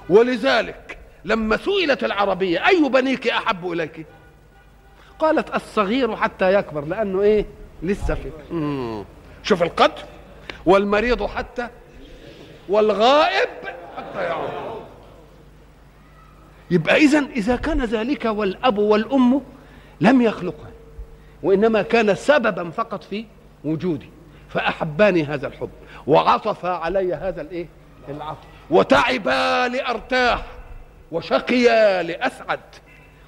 ولذلك 0.08 0.98
لما 1.24 1.56
سئلت 1.56 2.04
العربية 2.04 2.66
أي 2.66 2.88
بنيك 2.88 3.28
أحب 3.28 3.72
إليك؟ 3.72 4.06
قالت 5.18 5.54
الصغير 5.54 6.16
حتى 6.16 6.54
يكبر 6.54 6.84
لأنه 6.84 7.22
إيه؟ 7.22 7.46
لسه 7.82 8.14
في. 8.14 8.30
شوف 9.42 9.62
القدر 9.62 10.02
والمريض 10.66 11.26
حتى 11.26 11.68
والغائب 12.68 13.48
حتى 13.96 14.22
يعود. 14.24 14.84
يبقى 16.70 16.96
إذا 16.96 17.18
إذا 17.18 17.56
كان 17.56 17.84
ذلك 17.84 18.24
والأب 18.24 18.78
والأم 18.78 19.40
لم 20.00 20.22
يخلقها 20.22 20.70
وإنما 21.42 21.82
كان 21.82 22.14
سببا 22.14 22.70
فقط 22.70 23.04
في 23.04 23.24
وجودي 23.64 24.10
فأحباني 24.54 25.24
هذا 25.24 25.46
الحب 25.46 25.70
وعطف 26.06 26.64
علي 26.64 27.14
هذا 27.14 27.40
الإيه؟ 27.40 27.66
العطف. 28.08 28.38
وتعبا 28.70 29.68
لأرتاح 29.68 30.42
وشقيا 31.12 32.02
لأسعد. 32.02 32.60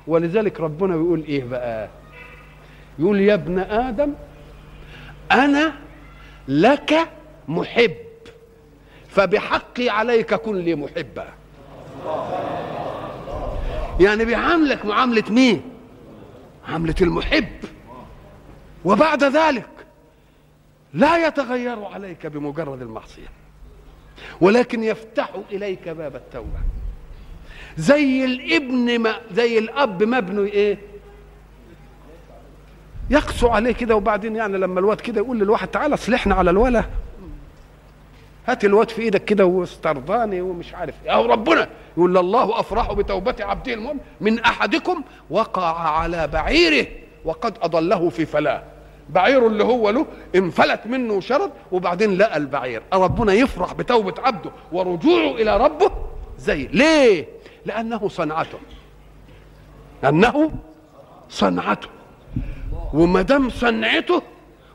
ولذلك 0.07 0.61
ربنا 0.61 0.97
بيقول 0.97 1.25
إيه 1.29 1.45
بقى؟ 1.45 1.89
يقول 2.99 3.21
يا 3.21 3.35
ابن 3.35 3.59
آدم 3.59 4.15
أنا 5.33 5.73
لك 6.49 7.09
محب 7.49 7.97
فبحقي 9.09 9.89
عليك 9.89 10.35
كن 10.35 10.57
لي 10.57 10.75
محبا. 10.75 11.29
يعني 14.01 14.25
بيعاملك 14.25 14.85
معاملة 14.85 15.25
مين؟ 15.31 15.63
معاملة 16.69 16.95
المحب. 17.01 17.49
وبعد 18.85 19.25
ذلك 19.25 19.69
لا 20.97 21.27
يتغير 21.27 21.85
عليك 21.85 22.27
بمجرد 22.27 22.83
المعصية 22.83 23.29
ولكن 24.41 24.85
يفتح 24.85 25.31
إليك 25.53 25.89
باب 25.89 26.17
التوبة. 26.17 26.59
زي 27.79 28.25
الابن 28.25 28.99
ما 28.99 29.17
زي 29.33 29.59
الأب 29.59 30.03
ما 30.03 30.19
ابنه 30.19 30.43
إيه؟ 30.43 30.79
يقسو 33.11 33.49
عليه 33.49 33.73
كده 33.73 33.97
وبعدين 33.97 34.37
يعني 34.37 34.59
لما 34.59 34.81
الواد 34.81 35.01
كده 35.01 35.21
يقول 35.21 35.39
للواحد 35.39 35.69
تعالى 35.69 35.95
اصلحنا 35.95 36.35
على 36.35 36.51
الولا. 36.51 36.85
هات 38.47 38.65
الواد 38.65 38.91
في 38.91 39.03
إيدك 39.03 39.25
كده 39.25 39.47
واسترضاني 39.47 40.41
ومش 40.41 40.75
عارف 40.75 40.95
إيه. 41.05 41.11
أو 41.11 41.27
ربنا! 41.27 41.69
يقول 41.97 42.19
الله 42.19 42.61
أفرح 42.61 42.93
بتوبة 42.93 43.37
عبده 43.41 43.75
المؤمن 43.75 44.01
من 44.21 44.39
أحدكم 44.39 45.03
وقع 45.31 45.89
على 45.99 46.27
بعيره 46.27 46.87
وقد 47.25 47.55
أضله 47.63 48.09
في 48.09 48.27
فلاه. 48.27 48.63
بعيره 49.09 49.47
اللي 49.47 49.65
هو 49.65 49.91
له 49.91 50.07
انفلت 50.37 50.87
منه 50.87 51.21
شرد 51.21 51.51
وبعدين 51.73 52.19
لقى 52.19 52.37
البعير. 52.37 52.83
ربنا 52.93 53.33
يفرح 53.33 53.73
بتوبة 53.75 54.15
عبده 54.23 54.51
ورجوعه 54.73 55.31
إلى 55.31 55.57
ربه 55.57 55.91
زي. 56.39 56.69
ليه؟ 56.73 57.27
لأنه 57.67 58.09
صنعته. 58.09 58.59
انه 60.05 60.53
صنعته. 61.29 61.89
وما 62.95 63.23
دام 63.23 63.51
صنعته 63.51 64.23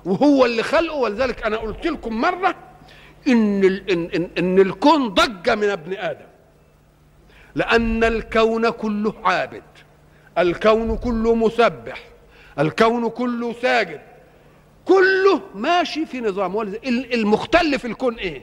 وهو 0.05 0.45
اللي 0.45 0.63
خلقه 0.63 0.95
ولذلك 0.95 1.45
أنا 1.45 1.57
قلت 1.57 1.87
لكم 1.87 2.21
مرة 2.21 2.55
إن 3.27 3.63
إن, 3.63 4.09
إن, 4.15 4.29
إن 4.37 4.59
الكون 4.59 5.07
ضج 5.09 5.49
من 5.49 5.69
ابن 5.69 5.93
آدم. 5.93 6.25
لأن 7.55 8.03
الكون 8.03 8.69
كله 8.69 9.13
عابد. 9.23 9.63
الكون 10.37 10.97
كله 10.97 11.35
مسبح. 11.35 12.03
الكون 12.59 13.09
كله 13.09 13.53
ساجد. 13.61 14.01
كله 14.91 15.41
ماشي 15.55 16.05
في 16.05 16.21
نظام. 16.21 16.61
المختل 17.13 17.79
في 17.79 17.85
الكون 17.85 18.15
إيه؟ 18.15 18.41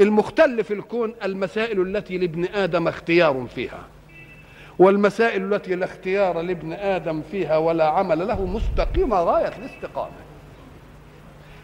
المختل 0.00 0.64
في 0.64 0.74
الكون 0.74 1.14
المسائل 1.24 1.80
التي 1.80 2.18
لابن 2.18 2.44
آدم 2.44 2.88
اختيار 2.88 3.46
فيها. 3.54 3.84
والمسائل 4.78 5.54
التي 5.54 5.74
لا 5.74 5.84
اختيار 5.84 6.40
لابن 6.40 6.72
آدم 6.72 7.22
فيها 7.30 7.56
ولا 7.56 7.84
عمل 7.84 8.28
له 8.28 8.46
مستقيمة 8.46 9.16
غايه 9.16 9.52
الاستقامة. 9.58 10.16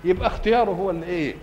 يبقى 0.04 0.26
اختياره 0.26 0.70
هو 0.70 0.90
اللي 0.90 1.06
إيه؟ 1.06 1.34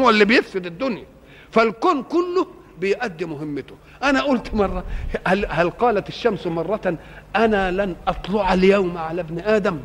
هو 0.00 0.10
اللي 0.10 0.24
بيفسد 0.24 0.66
الدنيا. 0.66 1.04
فالكون 1.50 2.02
كله 2.02 2.46
بيؤدي 2.78 3.24
مهمته. 3.24 3.74
أنا 4.02 4.22
قلت 4.22 4.54
مرة 4.54 4.84
هل, 5.26 5.46
هل 5.50 5.70
قالت 5.70 6.08
الشمس 6.08 6.46
مرة 6.46 6.98
أنا 7.36 7.70
لن 7.70 7.96
أطلع 8.08 8.54
اليوم 8.54 8.98
على 8.98 9.20
ابن 9.20 9.38
آدم؟ 9.38 9.78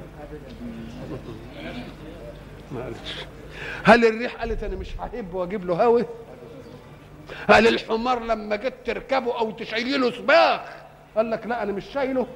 معلش. 2.71 3.25
هل 3.83 4.05
الريح 4.05 4.35
قالت 4.35 4.63
أنا 4.63 4.75
مش 4.75 4.87
هحب 4.99 5.33
وأجيب 5.33 5.65
له 5.65 5.83
هوا؟ 5.83 6.01
هل 7.49 7.67
الحمار 7.67 8.23
لما 8.23 8.55
جيت 8.55 8.73
تركبه 8.85 9.39
أو 9.39 9.51
تشيله 9.51 9.97
له 9.97 10.11
صباغ 10.11 10.59
قال 11.15 11.31
لك 11.31 11.47
لا 11.47 11.63
أنا 11.63 11.71
مش 11.71 11.85
شايله. 11.93 12.27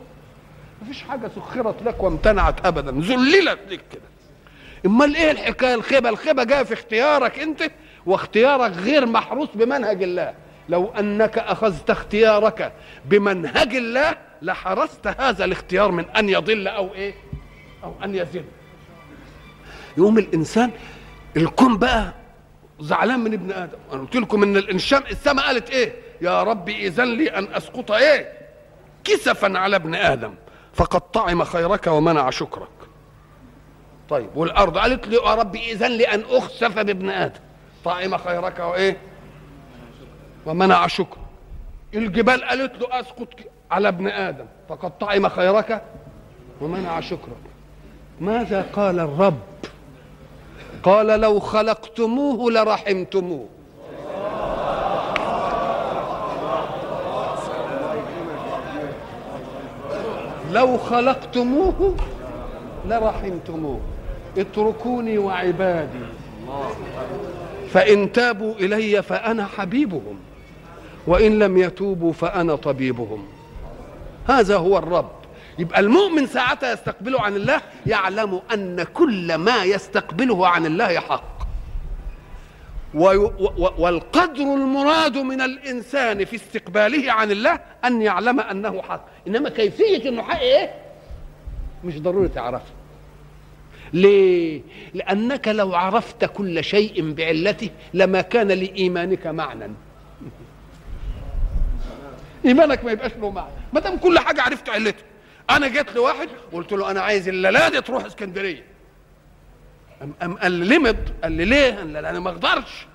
مفيش 0.81 1.03
حاجة 1.03 1.31
سخرت 1.35 1.83
لك 1.83 2.03
وامتنعت 2.03 2.65
ابدا. 2.65 2.91
ذللت 2.91 3.59
لك 3.69 3.81
كده. 3.91 4.01
أمال 4.85 5.15
إيه 5.15 5.31
الحكاية؟ 5.31 5.75
الخيبة 5.75 6.09
الخيبة 6.09 6.43
جاية 6.43 6.63
في 6.63 6.73
اختيارك 6.73 7.39
أنت 7.39 7.63
واختيارك 8.05 8.71
غير 8.71 9.05
محروس 9.05 9.49
بمنهج 9.55 10.03
الله. 10.03 10.33
لو 10.69 10.91
أنك 10.99 11.37
أخذت 11.37 11.89
اختيارك 11.89 12.73
بمنهج 13.05 13.75
الله 13.75 14.15
لحرست 14.41 15.07
هذا 15.07 15.45
الاختيار 15.45 15.91
من 15.91 16.09
أن 16.09 16.29
يضل 16.29 16.67
أو 16.67 16.93
إيه؟ 16.93 17.13
أو 17.83 17.93
أن 18.03 18.15
يزل. 18.15 18.43
يقوم 19.97 20.17
الإنسان 20.17 20.71
الكون 21.37 21.77
بقى 21.77 22.13
زعلان 22.79 23.19
من 23.19 23.33
ابن 23.33 23.51
آدم. 23.51 23.77
أنا 23.93 24.01
قلت 24.01 24.15
لكم 24.15 24.43
إن 24.43 24.57
الانشام 24.57 25.03
السماء 25.11 25.45
قالت 25.45 25.69
إيه؟ 25.69 25.93
يا 26.21 26.43
رب 26.43 26.69
إذن 26.69 27.13
لي 27.13 27.29
أن 27.29 27.47
أسقط 27.53 27.91
إيه؟ 27.91 28.31
كسفا 29.03 29.59
على 29.59 29.75
ابن 29.75 29.95
آدم. 29.95 30.33
فقد 30.73 31.01
طعم 31.01 31.43
خيرك 31.43 31.87
ومنع 31.87 32.29
شكرك. 32.29 32.67
طيب 34.09 34.29
والأرض 34.35 34.77
قالت 34.77 35.07
لي 35.07 35.15
يا 35.15 35.33
رب 35.33 35.55
إذن 35.55 35.91
لي 35.91 36.03
أن 36.03 36.23
أخسف 36.29 36.79
بابن 36.79 37.09
آدم. 37.09 37.39
طعم 37.85 38.17
خيرك 38.17 38.59
وإيه؟ 38.59 38.97
ومنع 40.45 40.87
شكرك 40.87 41.17
الجبال 41.93 42.43
قالت 42.43 42.81
له 42.81 42.99
أسقط 42.99 43.27
على 43.71 43.87
ابن 43.87 44.07
آدم. 44.07 44.45
فقد 44.69 44.97
طعم 44.97 45.29
خيرك 45.29 45.83
ومنع 46.61 46.99
شكرك. 46.99 47.37
ماذا 48.21 48.61
قال 48.73 48.99
الرب 48.99 49.39
قال 50.83 51.07
لو 51.07 51.39
خلقتموه 51.39 52.51
لرحمتموه. 52.51 53.45
لو 60.51 60.77
خلقتموه 60.77 61.95
لرحمتموه. 62.87 63.79
اتركوني 64.37 65.17
وعبادي. 65.17 66.05
فإن 67.73 68.11
تابوا 68.11 68.53
إلي 68.53 69.01
فأنا 69.01 69.45
حبيبهم 69.45 70.19
وإن 71.07 71.39
لم 71.39 71.57
يتوبوا 71.57 72.13
فأنا 72.13 72.55
طبيبهم. 72.55 73.23
هذا 74.27 74.57
هو 74.57 74.77
الرب. 74.77 75.20
يبقى 75.61 75.79
المؤمن 75.79 76.27
ساعتها 76.27 76.73
يستقبله 76.73 77.21
عن 77.21 77.35
الله 77.35 77.61
يعلم 77.85 78.41
أن 78.53 78.83
كل 78.83 79.35
ما 79.35 79.63
يستقبله 79.63 80.47
عن 80.47 80.65
الله 80.65 80.99
حق. 80.99 81.41
والقدر 83.77 84.43
المراد 84.43 85.17
من 85.17 85.41
الإنسان 85.41 86.25
في 86.25 86.35
استقباله 86.35 87.11
عن 87.11 87.31
الله 87.31 87.59
أن 87.85 88.01
يعلم 88.01 88.39
أنه 88.39 88.81
حق. 88.81 89.05
إنما 89.27 89.49
كيفية 89.49 90.09
أنه 90.09 90.23
حق 90.23 90.39
إيه؟ 90.39 90.73
مش 91.83 91.99
ضروري 91.99 92.27
تعرفه. 92.27 92.71
ليه؟ 93.93 94.61
لأنك 94.93 95.47
لو 95.47 95.75
عرفت 95.75 96.25
كل 96.25 96.63
شيء 96.63 97.13
بعلته 97.13 97.69
لما 97.93 98.21
كان 98.21 98.47
لإيمانك 98.47 99.27
معنى. 99.27 99.67
إيمانك 102.45 102.83
ما 102.85 102.91
يبقاش 102.91 103.11
له 103.21 103.29
معنى. 103.29 103.53
ما 103.73 103.79
دام 103.79 103.97
كل 103.97 104.19
حاجة 104.19 104.41
عرفت 104.41 104.69
علتها 104.69 105.10
أنا 105.49 105.67
جيت 105.67 105.95
لواحد 105.95 106.29
قلت 106.53 106.71
له 106.71 106.91
أنا 106.91 107.01
عايز 107.01 107.27
الليلة 107.27 107.69
دي 107.69 107.81
تروح 107.81 108.05
إسكندرية. 108.05 108.63
أم, 110.01 110.13
أم 110.23 110.37
قال 110.37 110.51
لي 110.51 110.77
لمض. 110.77 110.97
قال 111.23 111.31
لي 111.31 111.45
ليه؟ 111.45 111.75
قال 111.75 111.87
لي 111.87 111.99
أنا 112.09 112.19
ما 112.19 112.29
أقدرش. 112.29 112.87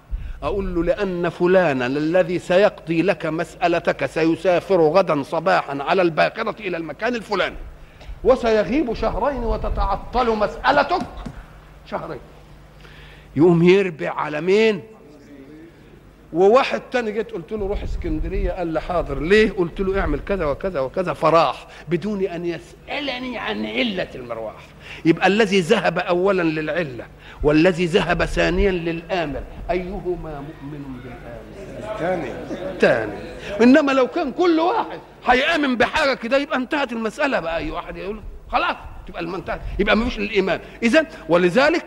أقول 0.42 0.74
له 0.74 0.84
لأن 0.84 1.28
فلانا 1.28 1.86
الذي 1.86 2.38
سيقضي 2.38 3.02
لك 3.02 3.26
مسألتك 3.26 4.06
سيسافر 4.06 4.80
غدا 4.80 5.22
صباحا 5.22 5.78
على 5.82 6.02
الباقرة 6.02 6.56
إلى 6.60 6.76
المكان 6.76 7.14
الفلاني. 7.14 7.56
وسيغيب 8.24 8.94
شهرين 8.94 9.44
وتتعطل 9.44 10.30
مسألتك. 10.30 11.06
شهرين. 11.90 12.20
يقوم 13.36 13.62
يربع 13.62 14.10
على 14.10 14.40
مين؟ 14.40 14.82
وواحد 16.36 16.80
تاني 16.92 17.12
جيت 17.12 17.30
قلت 17.30 17.52
له 17.52 17.66
روح 17.66 17.82
اسكندرية 17.82 18.50
قال 18.52 18.66
لي 18.66 18.80
حاضر. 18.80 19.20
ليه؟ 19.20 19.50
قلت 19.50 19.80
له 19.80 20.00
اعمل 20.00 20.20
كذا 20.20 20.44
وكذا 20.44 20.80
وكذا 20.80 21.12
فراح 21.12 21.66
بدون 21.88 22.22
أن 22.24 22.44
يسألني 22.46 23.38
عن 23.38 23.66
علة 23.66 24.08
المروح 24.14 24.54
يبقى 25.04 25.26
الذي 25.26 25.60
ذهب 25.60 25.98
اولا 25.98 26.42
للعلة 26.42 27.06
والذي 27.42 27.86
ذهب 27.86 28.24
ثانيا 28.24 28.70
للآمر 28.70 29.42
أيهما 29.70 30.40
مؤمن 30.40 30.84
بالآمر؟ 31.02 31.92
الثاني. 31.92 32.30
الثاني. 32.72 33.12
إنما 33.62 33.92
لو 33.92 34.06
كان 34.06 34.32
كل 34.32 34.60
واحد 34.60 34.98
هيآمن 35.26 35.76
بحاجة 35.76 36.14
كده 36.14 36.36
يبقى 36.38 36.56
انتهت 36.58 36.92
المسألة 36.92 37.40
بقى. 37.40 37.56
أي 37.56 37.70
واحد 37.70 37.96
يقول 37.96 38.20
خلاص 38.52 38.76
تبقى 39.06 39.20
انتهت 39.22 39.60
يبقى 39.78 39.96
ما 39.96 40.04
فيش 40.04 40.18
الإيمان. 40.18 40.60
اذا 40.82 41.06
ولذلك 41.28 41.86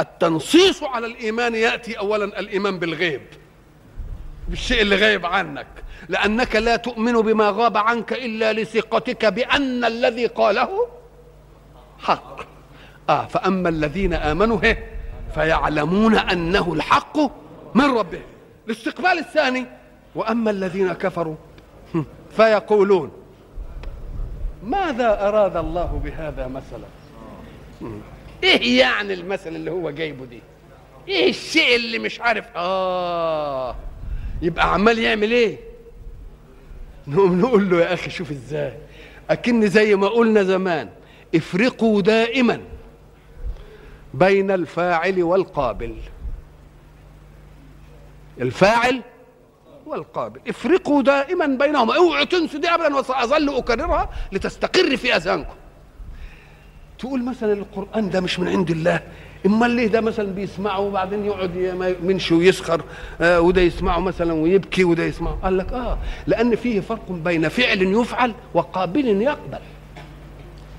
التنصيص 0.00 0.82
على 0.82 1.06
الإيمان 1.06 1.54
يأتي 1.54 1.98
اولا 1.98 2.24
الإيمان 2.24 2.78
بالغيب 2.78 3.22
بالشيء 4.48 4.82
اللي 4.82 4.96
غايب 4.96 5.26
عنك 5.26 5.66
لأنك 6.08 6.56
لا 6.56 6.76
تؤمن 6.76 7.12
بما 7.12 7.50
غاب 7.50 7.76
عنك 7.76 8.12
إلا 8.12 8.52
لثقتك 8.52 9.24
بأن 9.26 9.84
الذي 9.84 10.26
قاله 10.26 10.88
حق. 11.98 12.40
آه 13.10 13.26
فأما 13.26 13.68
الذين 13.68 14.14
آمنوا 14.14 14.58
هي 14.62 14.78
فيعلمون 15.34 16.16
أنه 16.16 16.72
الحق 16.72 17.18
من 17.74 17.84
ربهم 17.98 18.22
الاستقبال 18.66 19.18
الثاني 19.18 19.66
وأما 20.14 20.50
الذين 20.50 20.92
كفروا 20.92 21.36
فيقولون 22.36 23.12
ماذا 24.64 25.28
أراد 25.28 25.56
الله 25.56 26.00
بهذا 26.04 26.46
مثلا؟ 26.48 26.86
إيه 28.44 28.78
يعني 28.78 29.14
المثل 29.14 29.48
اللي 29.56 29.70
هو 29.70 29.90
جايبه 29.90 30.24
دي؟ 30.24 30.40
إيه 31.08 31.30
الشيء 31.30 31.76
اللي 31.76 31.98
مش 31.98 32.20
عارف؟ 32.20 32.44
آه 32.56 33.76
يبقى 34.42 34.74
عمال 34.74 34.98
يعمل 34.98 35.30
إيه؟ 35.32 35.58
نقوم 37.06 37.40
نقول 37.40 37.70
له 37.70 37.80
يا 37.80 37.94
أخي 37.94 38.10
شوف 38.10 38.30
إزاي. 38.30 38.72
أكن 39.30 39.68
زي 39.68 39.94
ما 39.96 40.08
قلنا 40.08 40.42
زمان 40.42 40.88
افرقوا 41.34 42.00
دائما 42.02 42.60
بين 44.14 44.50
الفاعل 44.50 45.22
والقابل. 45.22 45.94
الفاعل 48.40 49.02
والقابل. 49.86 50.40
افرقوا 50.48 51.02
دائما 51.02 51.46
بينهما 51.46 51.96
أوعوا 51.96 52.24
تنسوا 52.24 52.60
دي 52.60 52.68
ابدا 52.68 52.96
وسأظل 52.96 53.56
أكررها 53.56 54.10
لتستقر 54.32 54.96
في 54.96 55.16
أذهانكم. 55.16 55.54
تقول 57.04 57.24
مثلا 57.24 57.52
القرآن 57.52 58.10
ده 58.10 58.20
مش 58.20 58.40
من 58.40 58.48
عند 58.48 58.70
الله 58.70 59.00
امال 59.46 59.70
ليه 59.70 59.86
ده 59.86 60.00
مثلا 60.00 60.32
بيسمعه 60.34 60.80
وبعدين 60.80 61.24
يقعد 61.24 61.56
يمشي 62.02 62.34
ويسخر 62.34 62.82
آه 63.20 63.40
وده 63.40 63.60
يسمعه 63.60 63.98
مثلا 63.98 64.32
ويبكي 64.32 64.84
وده 64.84 65.04
يسمعه. 65.04 65.38
قال 65.42 65.58
لك 65.58 65.72
آه 65.72 65.98
لأن 66.26 66.56
فيه 66.56 66.80
فرق 66.80 67.12
بين 67.12 67.48
فعل 67.48 67.82
يفعل 67.82 68.34
وقابل 68.54 69.06
يقبل. 69.22 69.58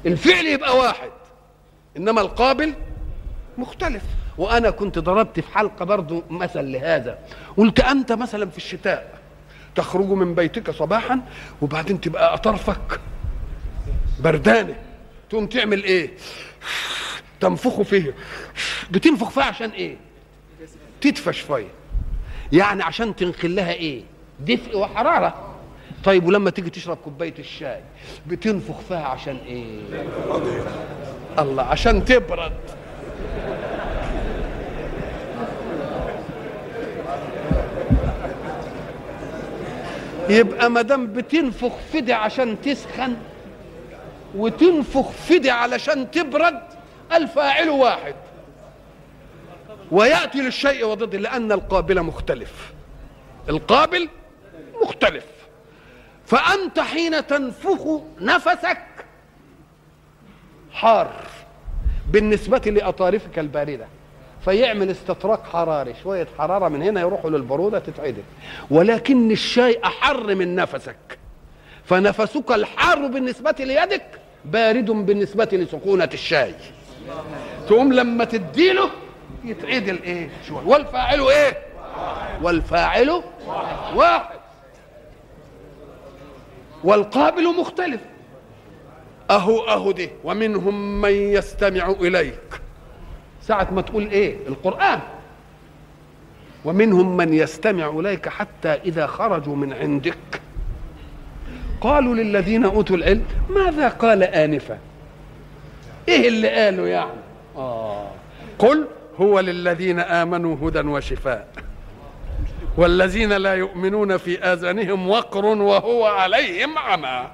الفعل 0.06 0.46
يبقى 0.46 0.78
واحد 0.78 1.10
إنما 1.98 2.22
القابل 2.22 2.74
مختلف. 3.58 4.04
وأنا 4.38 4.70
كنت 4.70 5.00
ضربت 5.00 5.40
في 5.40 5.52
حلقة 5.54 5.86
برضو 5.86 6.24
مثل 6.30 6.72
لهذا. 6.72 7.18
قلت 7.58 7.80
أنت 7.80 8.12
مثلا 8.12 8.50
في 8.50 8.58
الشتاء 8.58 9.20
تخرج 9.76 10.06
من 10.06 10.36
بيتك 10.36 10.72
صباحا 10.72 11.20
وبعدين 11.62 12.02
تبقى 12.02 12.34
أطرفك 12.34 13.00
بردانة. 14.20 14.76
تقوم 15.30 15.48
تعمل 15.48 15.84
إيه؟ 15.84 16.10
تنفخه 17.40 17.84
فيه 17.84 18.14
بتنفخ 18.92 19.30
فيها 19.30 19.44
عشان 19.44 19.70
إيه؟ 19.70 19.96
تدفى 21.02 21.34
شوية 21.34 21.68
يعني 22.54 22.84
عشان 22.84 23.16
تنقل 23.16 23.56
لها 23.56 23.74
إيه؟ 23.74 24.02
دفء 24.40 24.78
وحرارة. 24.78 25.56
طيب 26.04 26.26
ولما 26.26 26.50
تيجي 26.50 26.70
تشرب 26.70 26.98
كوباية 26.98 27.34
الشاي 27.40 27.82
بتنفخ 28.28 28.80
فيها 28.80 29.06
عشان 29.06 29.38
إيه؟ 29.48 29.80
الله 31.40 31.64
عشان 31.64 32.06
تبرد. 32.06 32.54
يبقى 40.30 40.70
ما 40.70 40.82
دام 40.82 41.08
بتنفخ 41.14 41.72
فدي 41.94 42.14
عشان 42.14 42.62
تسخن 42.62 43.16
وتنفخ 44.36 45.10
فدي 45.12 45.52
علشان 45.52 46.12
تبرد 46.12 46.62
الفاعل 47.14 47.70
واحد. 47.70 48.16
ويأتي 49.92 50.42
للشيء 50.42 50.86
وضده 50.86 51.18
لأن 51.18 51.52
القابل 51.52 52.02
مختلف. 52.02 52.74
القابل 53.50 54.10
مختلف. 54.82 55.26
فأنت 56.26 56.80
حين 56.80 57.28
تنفخ 57.28 58.02
نفسك 58.22 58.86
حار 60.72 61.12
بالنسبة 62.10 62.58
لأطارفك 62.66 63.40
الباردة. 63.40 63.88
فيعمل 64.46 64.90
استطراق 64.90 65.44
حراري 65.44 65.96
شوية 66.04 66.28
حرارة 66.38 66.68
من 66.68 66.82
هنا 66.82 67.02
يروحوا 67.02 67.30
للبرودة 67.30 67.80
تتعدل. 67.80 68.24
ولكن 68.72 69.32
الشاي 69.32 69.80
أحر 69.84 70.36
من 70.36 70.56
نفسك. 70.56 71.20
فنفسك 71.86 72.52
الحار 72.52 73.08
بالنسبة 73.08 73.56
ليدك 73.60 74.06
بارد 74.46 74.86
بالنسبة 74.86 75.50
لسخونه 75.52 76.10
الشاي. 76.14 76.54
تقوم 77.68 77.94
لما 77.94 78.26
تديله 78.26 78.90
يتعدل 79.44 80.04
إيه 80.04 80.30
شوية 80.48 80.66
والفاعل 80.66 81.20
إيه؟ 81.20 81.58
والفاعل 82.42 83.24
واحد. 83.96 84.36
والقابل 86.84 87.60
مختلف. 87.60 88.02
أهو 89.32 89.60
أهو 89.60 89.92
ده 89.92 90.10
ومنهم 90.24 91.02
من 91.02 91.12
يستمع 91.12 91.90
إليك. 91.90 92.62
ساعة 93.42 93.68
ما 93.72 93.82
تقول 93.82 94.08
إيه؟ 94.08 94.48
القرآن. 94.48 95.00
ومنهم 96.66 97.18
من 97.18 97.34
يستمع 97.34 97.90
إليك 97.90 98.30
حتى 98.30 98.70
إذا 98.70 99.08
خرجوا 99.08 99.56
من 99.56 99.74
عندك. 99.74 100.18
قالوا 101.82 102.16
للذين 102.16 102.66
أوتوا 102.66 102.96
العلم 102.96 103.26
ماذا 103.50 103.88
قال 103.90 104.24
آنفا؟ 104.24 104.78
إيه 106.10 106.28
اللي 106.28 106.50
قالوا 106.50 106.88
يعني؟ 106.88 107.10
آه. 107.56 108.08
قل 108.60 108.88
هو 109.22 109.40
للذين 109.40 110.00
آمنوا 110.00 110.58
هدى 110.70 110.80
وشفاء 110.80 111.48
والذين 112.78 113.34
لا 113.34 113.54
يؤمنون 113.54 114.18
في 114.18 114.40
آذانهم 114.44 115.10
وقر 115.10 115.46
وهو 115.46 116.06
عليهم 116.06 116.78
عمى. 116.78 117.28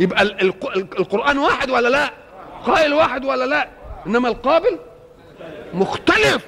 يبقى 0.00 0.22
ال- 0.22 0.40
ال- 0.40 0.98
القرآن 0.98 1.38
واحد 1.38 1.70
ولا 1.70 1.88
لا؟ 1.88 2.10
قائل 2.66 2.94
واحد 2.94 3.24
ولا 3.24 3.44
لا؟ 3.44 3.68
إنما 4.06 4.28
القابل 4.28 4.78
مختلف. 5.74 6.46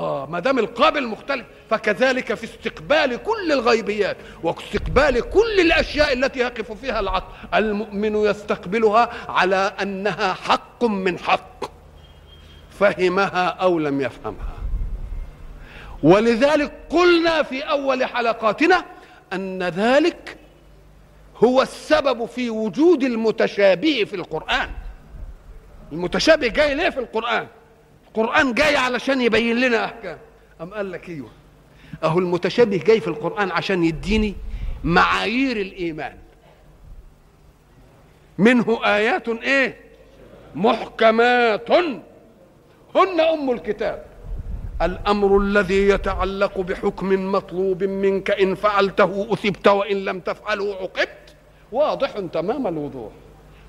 آه 0.00 0.26
ما 0.26 0.40
دام 0.40 0.58
القابل 0.58 1.06
مختلف 1.06 1.46
فكذلك 1.70 2.34
في 2.34 2.44
استقبال 2.44 3.22
كل 3.22 3.52
الغيبيات 3.52 4.16
واستقبال 4.42 5.20
كل 5.30 5.60
الأشياء 5.60 6.12
التي 6.12 6.38
يقف 6.38 6.72
فيها 6.72 7.00
العقل 7.00 7.32
المؤمن 7.54 8.16
يستقبلها 8.16 9.10
على 9.28 9.72
أنها 9.82 10.32
حق 10.32 10.84
من 10.84 11.18
حق. 11.18 11.64
فهمها 12.80 13.46
أو 13.46 13.78
لم 13.78 14.00
يفهمها. 14.00 14.54
ولذلك 16.02 16.72
قلنا 16.90 17.42
في 17.42 17.62
أول 17.62 18.04
حلقاتنا 18.04 18.84
أن 19.32 19.62
ذلك 19.62 20.36
هو 21.44 21.62
السبب 21.62 22.26
في 22.26 22.50
وجود 22.50 23.02
المتشابه 23.02 24.04
في 24.04 24.16
القرآن. 24.16 24.70
المتشابه 25.92 26.48
جاي 26.48 26.74
ليه 26.74 26.90
في 26.90 27.00
القرآن؟ 27.00 27.46
القرآن 28.10 28.54
جاي 28.54 28.76
علشان 28.76 29.20
يبين 29.20 29.60
لنا 29.60 29.84
أحكام. 29.84 30.18
أم 30.60 30.74
قال 30.74 30.92
لك 30.92 31.08
أيوه 31.08 31.30
أهو 32.04 32.18
المتشابه 32.18 32.76
جاي 32.76 33.00
في 33.00 33.08
القرآن 33.08 33.50
عشان 33.50 33.84
يديني 33.84 34.34
معايير 34.84 35.56
الإيمان. 35.56 36.16
منه 38.38 38.80
آيات 38.84 39.28
إيه؟ 39.28 39.76
محكمات. 40.54 41.70
هن 42.94 43.20
أم 43.20 43.50
الكتاب. 43.50 44.04
الأمر 44.82 45.38
الذي 45.38 45.88
يتعلق 45.88 46.58
بحكم 46.60 47.32
مطلوب 47.32 47.84
منك 47.84 48.30
إن 48.30 48.54
فعلته 48.54 49.26
أثبت 49.32 49.68
وإن 49.68 50.04
لم 50.04 50.20
تفعله 50.20 50.74
عقبت. 50.74 51.34
واضح 51.72 52.10
تمام 52.32 52.66
الوضوح. 52.66 53.12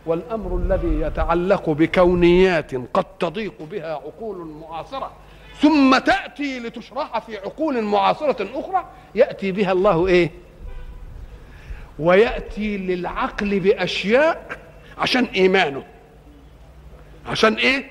والأمر 0.05 0.57
الذي 0.57 1.01
يتعلق 1.01 1.69
بكونيات 1.69 2.71
قد 2.75 3.05
تضيق 3.19 3.53
بها 3.71 3.93
عقول 3.93 4.37
معاصرة 4.47 5.11
ثم 5.59 5.97
تأتي 5.97 6.59
لتشرح 6.59 7.19
في 7.19 7.37
عقول 7.37 7.81
معاصرة 7.81 8.47
أخرى 8.53 8.85
يأتي 9.15 9.51
بها 9.51 9.71
الله 9.71 10.07
إيه؟ 10.07 10.31
ويأتي 11.99 12.77
للعقل 12.77 13.59
بأشياء 13.59 14.57
عشان 14.97 15.23
إيمانه. 15.23 15.83
عشان 17.27 17.53
إيه؟ 17.53 17.85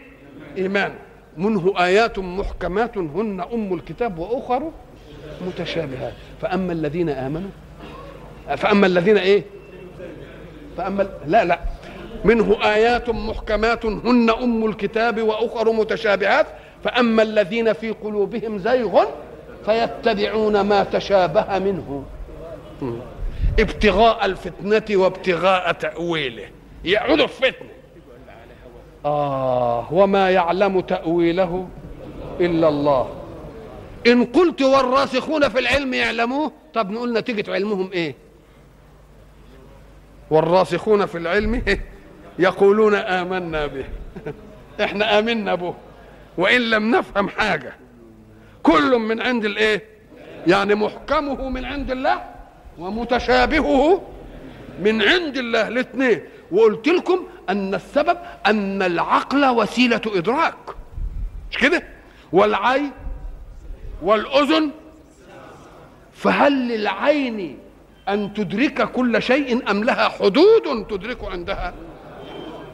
إيمانه. 0.59 0.94
منه 1.37 1.75
آيات 1.79 2.18
محكمات 2.18 2.99
هن 2.99 3.40
أم 3.53 3.75
الكتاب 3.75 4.18
وأخر 4.18 4.70
متشابهات. 5.46 6.12
فأما 6.42 6.73
الذين 6.73 7.09
آمنوا 7.09 7.51
فأما 8.57 8.87
الذين 8.87 9.18
إيه؟ 9.18 9.44
فأما 10.77 11.09
لا 11.27 11.44
لا. 11.44 11.61
منه 12.24 12.59
آيات 12.62 13.11
محكمات 13.11 13.87
هن 13.87 14.30
أم 14.30 14.66
الكتاب 14.66 15.22
وأخر 15.22 15.72
متشابهات 15.72 16.46
فأما 16.85 17.22
الذين 17.22 17.72
في 17.72 17.90
قلوبهم 17.90 18.59
زيغ 18.59 19.04
فيتبعون 19.64 20.61
ما 20.61 20.85
تشابه 20.85 21.59
منه. 21.59 22.04
ابتغاء 23.59 24.24
الفتنة 24.26 24.96
وابتغاء 25.02 25.72
تأويله. 25.72 26.48
يعود 26.85 27.20
الفتنة 27.20 27.68
آه 29.04 29.92
وما 29.92 30.30
يعلم 30.30 30.80
تأويله 30.80 31.68
إلا 32.40 32.68
الله. 32.68 33.09
إن 34.06 34.24
قلت 34.24 34.62
والراسخون 34.62 35.48
في 35.48 35.59
العلم 35.59 35.94
يعلموه 35.94 36.52
طب 36.74 36.90
نقول 36.90 37.12
نتيجة 37.12 37.52
علمهم 37.52 37.90
إيه؟ 37.92 38.14
والراسخون 40.30 41.06
في 41.06 41.18
العلم 41.18 41.62
يقولون 42.40 42.94
آمنا 42.94 43.66
به. 43.66 43.85
إحنا 44.85 45.18
آمنا 45.18 45.55
به. 45.55 45.74
وإن 46.38 46.61
لم 46.61 46.96
نفهم 46.96 47.29
حاجة 47.29 47.72
كل 48.62 48.98
من 48.98 49.20
عند 49.20 49.44
الإيه؟ 49.44 49.85
يعني 50.46 50.74
محكمه 50.74 51.48
من 51.48 51.64
عند 51.64 51.90
الله 51.90 52.24
ومتشابهه 52.79 54.03
من 54.83 55.03
عند 55.03 55.37
الله 55.37 55.68
الاثنين. 55.68 56.20
وقلت 56.53 56.88
لكم 56.88 57.26
أن 57.48 57.74
السبب 57.74 58.18
أن 58.46 58.83
العقل 58.83 59.46
وسيلة 59.46 60.00
إدراك. 60.07 60.55
مش 61.50 61.59
كده؟ 61.59 61.83
والعين 62.33 62.90
والأذن. 64.03 64.70
فهل 66.14 66.68
للعين 66.68 67.59
أن 68.09 68.35
تدرك 68.35 68.92
كل 68.92 69.22
شيء 69.22 69.70
أم 69.70 69.85
لها 69.85 70.09
حدود 70.09 70.87
تدرك 70.90 71.24
عندها؟ 71.24 71.74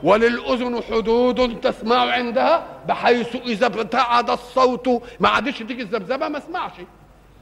وللأذن 0.03 0.81
حدود 0.91 1.61
تسمع 1.61 2.13
عندها 2.13 2.67
بحيث 2.89 3.37
إذا 3.37 3.67
ابتعد 3.67 4.31
الصوت 4.31 4.89
ما 5.21 5.29
عادش 5.29 5.59
تيجي 5.59 5.83
الذبذبة 5.83 6.29
ما 6.29 6.39
اسمعش. 6.39 6.73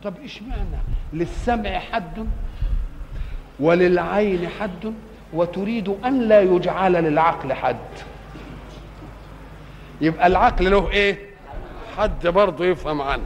طب 0.04 0.14
إيش 0.22 0.42
معنى 0.42 0.82
للسمع 1.12 1.78
حد؟ 1.78 2.26
وللعين 3.60 4.48
حد؟ 4.60 4.94
وتريد 5.32 5.88
أن 5.88 6.20
لا 6.20 6.42
يجعل 6.42 6.92
للعقل 6.92 7.52
حد. 7.52 7.76
يبقى 10.00 10.26
العقل 10.26 10.70
له 10.70 10.90
إيه؟ 10.90 11.18
حد 11.98 12.26
برضه 12.26 12.64
يفهم 12.64 13.02
عنه. 13.02 13.24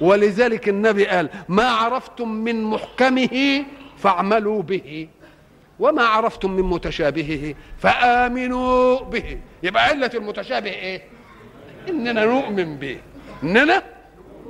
ولذلك 0.00 0.68
النبي 0.68 1.06
قال 1.06 1.28
ما 1.48 1.64
عرفتم 1.64 2.28
من 2.28 2.62
محكمه 2.62 3.64
فاعملوا 3.98 4.62
به. 4.62 5.08
وما 5.80 6.02
عرفتم 6.02 6.50
من 6.50 6.62
متشابهه 6.62 7.54
فآمنوا 7.78 9.00
به. 9.00 9.38
يبقى 9.62 9.84
علة 9.84 10.10
المتشابه 10.14 10.70
إيه؟ 10.70 11.02
إننا 11.88 12.24
نؤمن 12.24 12.76
به. 12.76 12.98
إننا 13.42 13.82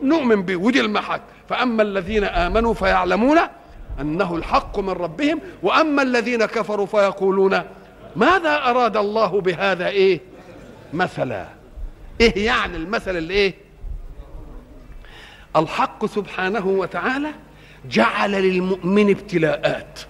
نؤمن 0.03 0.43
به. 0.43 0.57
ودي 0.57 0.81
المحك 0.81 1.23
فأما 1.49 1.83
الذين 1.83 2.25
آمنوا 2.25 2.75
فيعلمون 2.75 3.39
أنه 4.01 4.37
الحق 4.37 4.79
من 4.79 4.91
ربهم 4.91 5.41
وأما 5.63 6.03
الذين 6.03 6.45
كفروا 6.45 6.87
فيقولون 6.87 7.63
ماذا 8.17 8.57
أراد 8.57 8.97
الله 8.97 9.41
بهذا 9.41 9.89
إيه؟ 9.89 10.21
مثلا. 10.93 11.47
إيه 12.21 12.47
يعني 12.47 12.77
المثل 12.77 13.17
اللي 13.17 13.35
إيه 13.35 13.55
الحق 15.57 16.07
سبحانه 16.07 16.67
وتعالى 16.67 17.31
جعل 17.91 18.31
للمؤمن 18.31 19.11
ابتلاءات. 19.11 20.01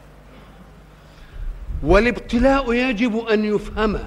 والابتلاء 1.84 2.72
يجب 2.72 3.26
أن 3.26 3.44
يفهم 3.44 3.98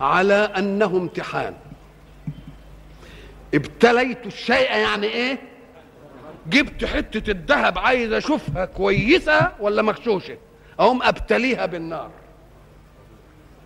على 0.00 0.34
أنه 0.34 0.86
امتحان. 0.86 1.54
ابتليت 3.54 4.26
الشيء 4.26 4.70
يعني 4.70 5.06
إيه؟ 5.06 5.38
جبت 6.46 6.84
حتة 6.84 7.30
الذهب 7.30 7.78
عايز 7.78 8.12
أشوفها 8.12 8.64
كويسة 8.64 9.52
ولا 9.60 9.82
مغشوشة؟ 9.82 10.36
أقوم 10.80 11.02
أبتليها 11.02 11.66
بالنار. 11.66 12.10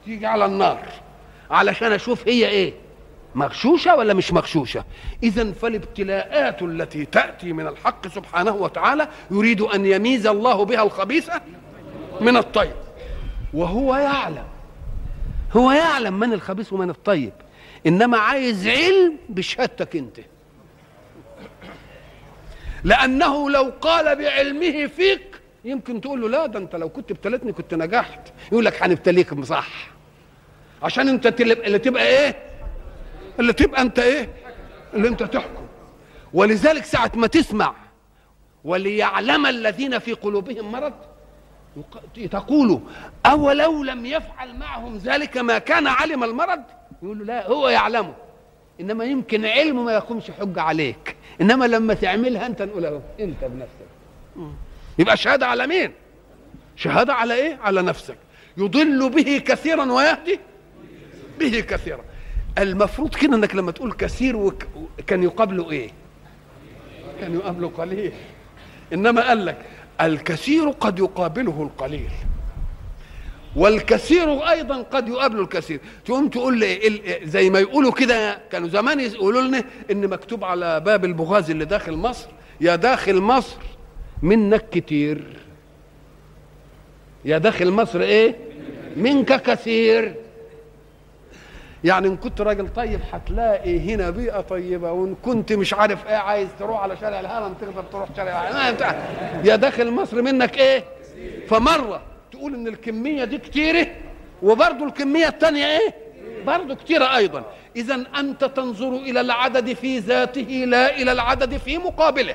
تيجي 0.04 0.26
على 0.26 0.44
النار. 0.44 0.88
علشان 1.50 1.92
أشوف 1.92 2.28
هي 2.28 2.48
إيه؟ 2.48 2.74
مغشوشة 3.34 3.96
ولا 3.96 4.14
مش 4.14 4.32
مغشوشة؟ 4.32 4.84
اذا 5.22 5.52
فالابتلاءات 5.52 6.62
التي 6.62 7.04
تأتي 7.04 7.52
من 7.52 7.66
الحق 7.66 8.08
سبحانه 8.08 8.54
وتعالى 8.54 9.08
يريد 9.30 9.60
أن 9.60 9.86
يميز 9.86 10.26
الله 10.26 10.64
بها 10.64 10.82
الخبيث 10.82 11.30
من 12.20 12.36
الطيب. 12.36 12.83
وهو 13.54 13.96
يعلم. 13.96 14.44
هو 15.56 15.72
يعلم 15.72 16.18
من 16.18 16.32
الخبيث 16.32 16.72
ومن 16.72 16.90
الطيب 16.90 17.32
إنما 17.86 18.18
عايز 18.18 18.68
علم 18.68 19.16
بشهادتك 19.28 19.96
أنت. 19.96 20.20
لأنه 22.84 23.50
لو 23.50 23.72
قال 23.80 24.16
بعلمه 24.16 24.86
فيك 24.86 25.40
يمكن 25.64 26.00
تقول 26.00 26.20
له 26.22 26.28
لا 26.28 26.46
ده 26.46 26.58
أنت 26.58 26.76
لو 26.76 26.88
كنت 26.88 27.10
ابتليتني 27.10 27.52
كنت 27.52 27.74
نجحت. 27.74 28.20
يقول 28.52 28.64
لك 28.64 28.82
هنبتليك 28.82 29.44
صح 29.44 29.68
عشان 30.82 31.08
أنت 31.08 31.40
اللي 31.40 31.78
تبقى 31.78 32.06
إيه؟ 32.06 32.36
اللي 33.40 33.52
تبقى 33.52 33.82
أنت 33.82 33.98
إيه؟ 33.98 34.28
اللي 34.94 35.08
أنت 35.08 35.22
تحكم. 35.22 35.66
ولذلك 36.32 36.84
ساعة 36.84 37.12
ما 37.14 37.26
تسمع 37.26 37.74
وليعلم 38.64 39.46
الذين 39.46 39.98
في 39.98 40.12
قلوبهم 40.12 40.72
مرض 40.72 40.92
تقول 42.30 42.80
أولو 43.26 43.82
لم 43.82 44.06
يفعل 44.06 44.56
معهم 44.56 44.96
ذلك 44.96 45.36
ما 45.36 45.58
كان 45.58 45.86
علم 45.86 46.24
المرض؟ 46.24 46.62
يقول 47.02 47.18
له 47.18 47.24
لا 47.24 47.48
هو 47.48 47.68
يعلمه. 47.68 48.14
إنما 48.80 49.04
يمكن 49.04 49.46
علمه 49.46 49.82
ما 49.82 49.92
يقومش 49.92 50.30
حجة 50.30 50.60
عليك. 50.60 51.16
إنما 51.40 51.64
لما 51.64 51.94
تعملها 51.94 52.46
أنت 52.46 52.62
نقول 52.62 52.86
أهو 52.86 53.00
أنت 53.20 53.44
بنفسك. 53.44 54.48
يبقى 54.98 55.16
شهادة 55.16 55.46
على 55.46 55.66
مين؟ 55.66 55.92
شهادة 56.76 57.14
على 57.14 57.34
إيه؟ 57.34 57.58
على 57.62 57.82
نفسك. 57.82 58.16
يضل 58.56 59.10
به 59.10 59.42
كثيرا 59.46 59.92
ويهدي 59.92 60.40
به 61.38 61.60
كثيرا. 61.60 62.04
المفروض 62.58 63.14
كده 63.14 63.36
إنك 63.36 63.54
لما 63.54 63.72
تقول 63.72 63.92
كثير 63.92 64.36
وك... 64.36 64.66
كان 65.06 65.22
يقابله 65.22 65.70
إيه؟ 65.70 65.90
كان 67.20 67.34
يقابله 67.34 67.68
قليل. 67.68 68.12
إنما 68.92 69.28
قال 69.28 69.44
لك 69.46 69.66
الكثير 70.00 70.70
قد 70.70 70.98
يقابله 70.98 71.62
القليل. 71.62 72.10
والكثير 73.56 74.48
أيضا 74.50 74.82
قد 74.82 75.08
يقابله 75.08 75.42
الكثير. 75.42 75.80
تقوم 76.04 76.28
تقول 76.28 76.58
لي 76.58 77.20
زي 77.24 77.50
ما 77.50 77.58
يقولوا 77.58 77.92
كده 77.92 78.38
كانوا 78.52 78.68
زمان 78.68 79.00
يقولوا 79.00 79.42
لنا 79.42 79.64
إن 79.90 80.08
مكتوب 80.08 80.44
على 80.44 80.80
باب 80.80 81.04
البغاز 81.04 81.50
اللي 81.50 81.64
داخل 81.64 81.92
مصر 81.92 82.28
يا 82.60 82.76
داخل 82.76 83.20
مصر 83.20 83.56
منك 84.22 84.68
كتير. 84.70 85.24
يا 87.24 87.38
داخل 87.38 87.70
مصر 87.70 88.00
إيه؟ 88.00 88.36
منك 88.96 89.42
كثير. 89.42 90.14
يعني 91.84 92.08
ان 92.08 92.16
كنت 92.16 92.40
راجل 92.40 92.68
طيب 92.72 93.00
هتلاقي 93.12 93.80
هنا 93.80 94.10
بيئة 94.10 94.40
طيبة 94.40 94.92
وإن 94.92 95.14
كنت 95.22 95.52
مش 95.52 95.74
عارف 95.74 96.06
إيه 96.06 96.16
عايز 96.16 96.48
تروح 96.58 96.80
على 96.82 96.96
شارع 96.96 97.20
الهرم 97.20 97.54
تقدر 97.54 97.82
تروح 97.82 98.08
شارع 98.16 98.48
الهرم. 98.48 98.96
يا 99.44 99.56
داخل 99.56 99.90
مصر 99.90 100.22
منك 100.22 100.58
إيه؟ 100.58 100.84
فمرة 101.48 102.02
تقول 102.32 102.54
إن 102.54 102.66
الكمية 102.66 103.24
دي 103.24 103.38
كتيرة 103.38 103.86
وبرضه 104.42 104.86
الكمية 104.86 105.28
الثانية 105.28 105.66
إيه؟ 105.66 105.94
برضه 106.46 106.74
كتيرة 106.74 107.16
أيضا. 107.16 107.44
اذا 107.76 108.04
أنت 108.18 108.44
تنظر 108.44 108.88
إلى 108.96 109.20
العدد 109.20 109.72
في 109.72 109.98
ذاته 109.98 110.64
لا 110.66 110.96
إلى 110.96 111.12
العدد 111.12 111.56
في 111.56 111.78
مقابله. 111.78 112.34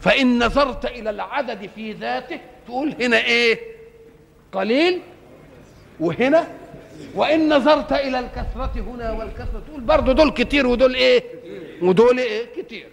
فإن 0.00 0.44
نظرت 0.44 0.84
إلى 0.84 1.10
العدد 1.10 1.70
في 1.74 1.92
ذاته 1.92 2.38
تقول 2.66 2.94
هنا 3.00 3.16
إيه؟ 3.16 3.58
قليل. 4.52 5.00
وهنا 6.00 6.46
وإن 7.14 7.56
نظرت 7.56 7.92
إلى 7.92 8.18
الكثرة 8.18 8.72
هنا 8.76 9.12
والكثرة 9.12 9.62
تقول 9.68 9.80
برضه 9.80 10.12
دول 10.12 10.30
كتير 10.30 10.66
ودول 10.66 10.94
إيه؟ 10.94 11.22
ودول 11.82 12.18
إيه؟ 12.18 12.46
كتير. 12.62 12.86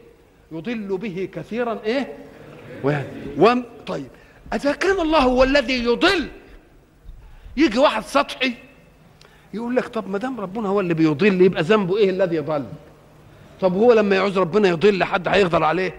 يضل 0.51 0.97
به 0.97 1.29
كثيرا 1.33 1.79
إيه؟ 1.85 2.13
و... 2.83 3.53
طيب. 3.87 4.07
إذا 4.53 4.71
كان 4.71 4.99
الله 5.01 5.19
هو 5.19 5.43
الذي 5.43 5.83
يضل 5.83 6.27
يجي 7.57 7.79
واحد 7.79 8.03
سطحي 8.03 8.53
يقول 9.53 9.75
لك 9.75 9.87
طب 9.87 10.09
ما 10.09 10.17
دام 10.17 10.39
ربنا 10.41 10.69
هو 10.69 10.79
اللي 10.79 10.93
بيضل 10.93 11.41
يبقى 11.41 11.63
ذنبه 11.63 11.97
إيه 11.97 12.09
الذي 12.09 12.35
يضل؟ 12.35 12.65
طب 13.61 13.73
هو 13.73 13.93
لما 13.93 14.15
يعوز 14.15 14.37
ربنا 14.37 14.69
يضل 14.69 15.03
حد 15.03 15.27
هيقدر 15.27 15.63
عليه؟ 15.63 15.93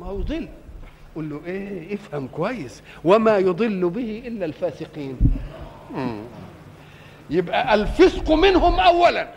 ما 0.00 0.06
هو 0.06 0.20
يضل. 0.20 0.48
قول 1.14 1.30
له 1.30 1.40
إيه؟ 1.46 1.94
افهم 1.94 2.28
كويس. 2.28 2.82
وما 3.04 3.38
يضل 3.38 3.90
به 3.90 4.22
إلا 4.26 4.44
الفاسقين. 4.44 5.16
يبقى 7.30 7.74
الفسق 7.74 8.30
منهم 8.30 8.80
اولا. 8.80 9.28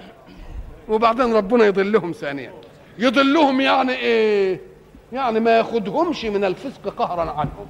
وبعدين 0.90 1.34
ربنا 1.34 1.66
يضلهم 1.66 2.12
ثانيا. 2.12 2.54
يضلهم 2.98 3.62
يعني 3.62 3.94
إيه؟ 3.94 4.62
يعني 5.14 5.40
ما 5.40 5.58
ياخدهمش 5.58 6.26
من 6.26 6.44
الفسق 6.46 6.88
قهرا 6.98 7.32
عنهم. 7.32 7.68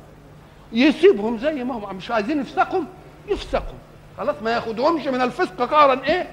يسيبهم 0.73 1.37
زي 1.37 1.63
ما 1.63 1.73
هم. 1.73 1.95
مش 1.97 2.11
عايزين 2.11 2.39
يفسقهم 2.41 2.87
يفسقوا. 3.27 3.77
خلاص 4.17 4.35
ما 4.43 4.51
ياخدهمش 4.51 5.07
من 5.07 5.21
الفسق 5.21 5.61
قهرا 5.61 6.01
إيه؟ 6.07 6.29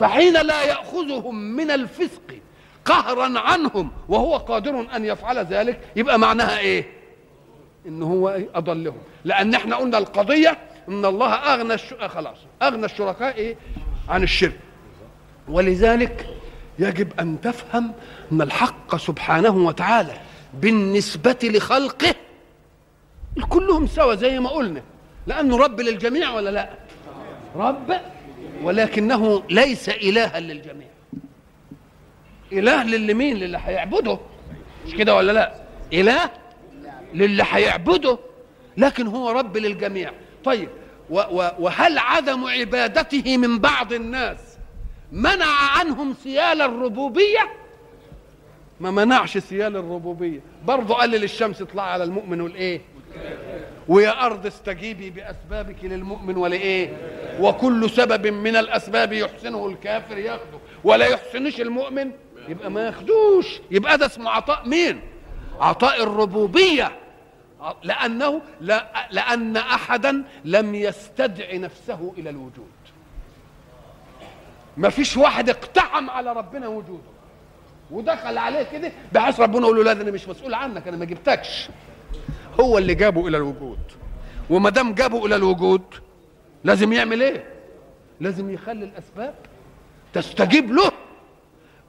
فحين 0.00 0.32
لا 0.32 0.64
يأخذهم 0.64 1.34
من 1.34 1.70
الفسق 1.70 2.34
قهرا 2.84 3.38
عنهم 3.38 3.90
وهو 4.08 4.36
قادر 4.36 4.86
أن 4.96 5.04
يفعل 5.04 5.38
ذلك 5.38 5.80
يبقى 5.96 6.18
معناها 6.18 6.58
إيه؟ 6.58 6.84
إن 7.86 8.02
هو 8.02 8.30
إيه؟ 8.30 8.48
أضلهم. 8.54 8.98
لأن 9.24 9.54
إحنا 9.54 9.76
قلنا 9.76 9.98
القضية 9.98 10.58
إن 10.88 11.04
الله 11.04 11.34
أغنى 11.34 11.74
الش... 11.74 11.94
خلاص 11.94 12.36
أغنى 12.62 12.84
الشركاء 12.84 13.36
إيه 13.36 13.56
عن 14.08 14.22
الشرك. 14.22 14.58
ولذلك 15.48 16.26
يجب 16.78 17.20
أن 17.20 17.40
تفهم 17.40 17.92
أن 18.32 18.42
الحق 18.42 18.96
سبحانه 18.96 19.56
وتعالى 19.56 20.12
بالنسبة 20.54 21.38
لخلقه 21.42 22.14
كلهم 23.48 23.86
سوا 23.86 24.14
زي 24.14 24.40
ما 24.40 24.50
قلنا. 24.50 24.82
لأنه 25.26 25.56
رب 25.56 25.80
للجميع 25.80 26.34
ولا 26.34 26.50
لا؟ 26.50 26.70
رب 27.56 28.00
ولكنه 28.62 29.42
ليس 29.50 29.88
إلها 29.88 30.40
للجميع. 30.40 30.88
إله 32.52 32.82
للي 32.84 33.14
مين؟ 33.14 33.36
للي 33.36 33.58
هيعبده 33.64 34.18
مش 34.86 34.94
كده 34.94 35.14
ولا 35.16 35.32
لا؟ 35.32 35.54
إله 35.92 36.30
للي 37.14 37.44
هيعبده 37.50 38.18
لكن 38.76 39.06
هو 39.06 39.30
رب 39.30 39.56
للجميع. 39.56 40.12
طيب 40.44 40.68
وهل 41.10 41.98
عدم 41.98 42.44
عبادته 42.44 43.36
من 43.36 43.58
بعض 43.58 43.92
الناس 43.92 44.38
منع 45.12 45.46
عنهم 45.78 46.14
سيال 46.22 46.62
الربوبية؟ 46.62 47.50
ما 48.80 48.90
منعش 48.90 49.38
سيال 49.38 49.76
الربوبية. 49.76 50.40
برضه 50.64 50.94
قال 50.94 51.10
للشمس 51.10 51.62
اطلع 51.62 51.82
على 51.82 52.04
المؤمن 52.04 52.40
والإيه؟ 52.40 52.80
ويا 53.88 54.26
أرض 54.26 54.46
استجيبي 54.46 55.10
بأسبابك 55.10 55.76
للمؤمن 55.82 56.36
ولايه 56.36 56.96
وكل 57.40 57.90
سبب 57.90 58.26
من 58.26 58.56
الأسباب 58.56 59.12
يحسنه 59.12 59.66
الكافر 59.66 60.18
ياخده. 60.18 60.58
ولا 60.84 61.06
يحسنش 61.06 61.60
المؤمن؟ 61.60 62.10
يبقى 62.48 62.70
ما 62.70 62.86
ياخدوش. 62.86 63.60
يبقى 63.70 63.98
ده 63.98 64.06
اسمه 64.06 64.30
عطاء 64.30 64.68
مين؟ 64.68 65.00
عطاء 65.60 66.02
الربوبية. 66.02 66.92
لأنه 67.82 68.42
لا 68.60 69.08
لأن 69.10 69.56
أحدا 69.56 70.24
لم 70.44 70.74
يستدع 70.74 71.54
نفسه 71.56 72.14
إلى 72.18 72.30
الوجود. 72.30 72.70
ما 74.76 74.88
فيش 74.88 75.16
واحد 75.16 75.50
اقتحم 75.50 76.10
على 76.10 76.32
ربنا 76.32 76.68
وجوده. 76.68 77.18
ودخل 77.90 78.38
عليه 78.38 78.62
كده 78.62 78.92
بحيث 79.12 79.40
ربنا 79.40 79.60
يقول 79.60 79.76
له 79.76 79.84
لا 79.84 79.92
ده 79.92 80.02
أنا 80.02 80.10
مش 80.10 80.28
مسؤول 80.28 80.54
عنك 80.54 80.88
أنا 80.88 80.96
ما 80.96 81.04
جبتكش. 81.04 81.68
هو 82.60 82.78
اللي 82.78 82.94
جابه 82.94 83.28
إلى 83.28 83.36
الوجود. 83.36 83.78
وما 84.50 84.70
دام 84.70 84.94
جابه 84.94 85.26
إلى 85.26 85.36
الوجود 85.36 85.82
لازم 86.64 86.92
يعمل 86.92 87.22
إيه؟ 87.22 87.44
لازم 88.20 88.50
يخلي 88.50 88.84
الأسباب 88.84 89.34
تستجيب 90.12 90.72
له. 90.72 90.92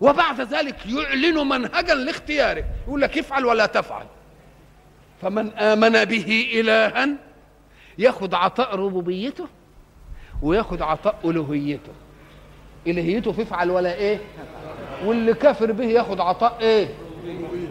وبعد 0.02 0.42
ذلك 0.42 0.86
يعلن 0.86 1.50
منهجا 1.50 1.94
لاختياره. 1.94 2.64
يقول 2.88 3.02
لك 3.02 3.18
افعل 3.18 3.46
ولا 3.46 3.66
تفعل. 3.66 4.06
فمن 5.22 5.50
آمن 5.54 6.06
به 6.06 6.48
الها 6.54 7.10
يأخذ 7.98 8.36
عطاء 8.36 8.76
ربوبيته 8.76 9.48
ويأخذ 10.42 10.84
عطاء 10.84 11.16
ألوهيته. 11.26 11.92
إلهيته 12.88 13.32
في 13.32 13.42
افعل 13.42 13.72
ولا 13.72 13.96
إيه؟ 13.96 14.20
واللي 15.06 15.34
كافر 15.34 15.72
به 15.72 15.86
يأخذ 15.86 16.22
عطاء 16.22 16.58
إيه؟ 16.62 16.88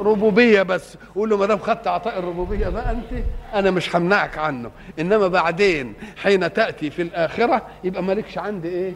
ربوبية 0.01 0.63
بس. 0.63 0.97
قول 1.15 1.31
له 1.31 1.37
ما 1.37 1.47
دام 1.47 1.59
خدت 1.59 1.87
عطاء 1.87 2.19
الربوبية 2.19 2.69
بقى 2.69 2.91
أنت 2.91 3.25
أنا 3.55 3.71
مش 3.71 3.97
همنعك 3.97 4.39
عنه. 4.39 4.71
إنما 4.99 5.29
بعدين 5.29 5.95
حين 6.23 6.53
تأتي 6.53 6.91
في 6.91 7.03
الآخرة 7.03 7.67
يبقى 7.85 8.03
مالكش 8.03 8.39
عندي 8.39 8.69
إيه؟ 8.69 8.93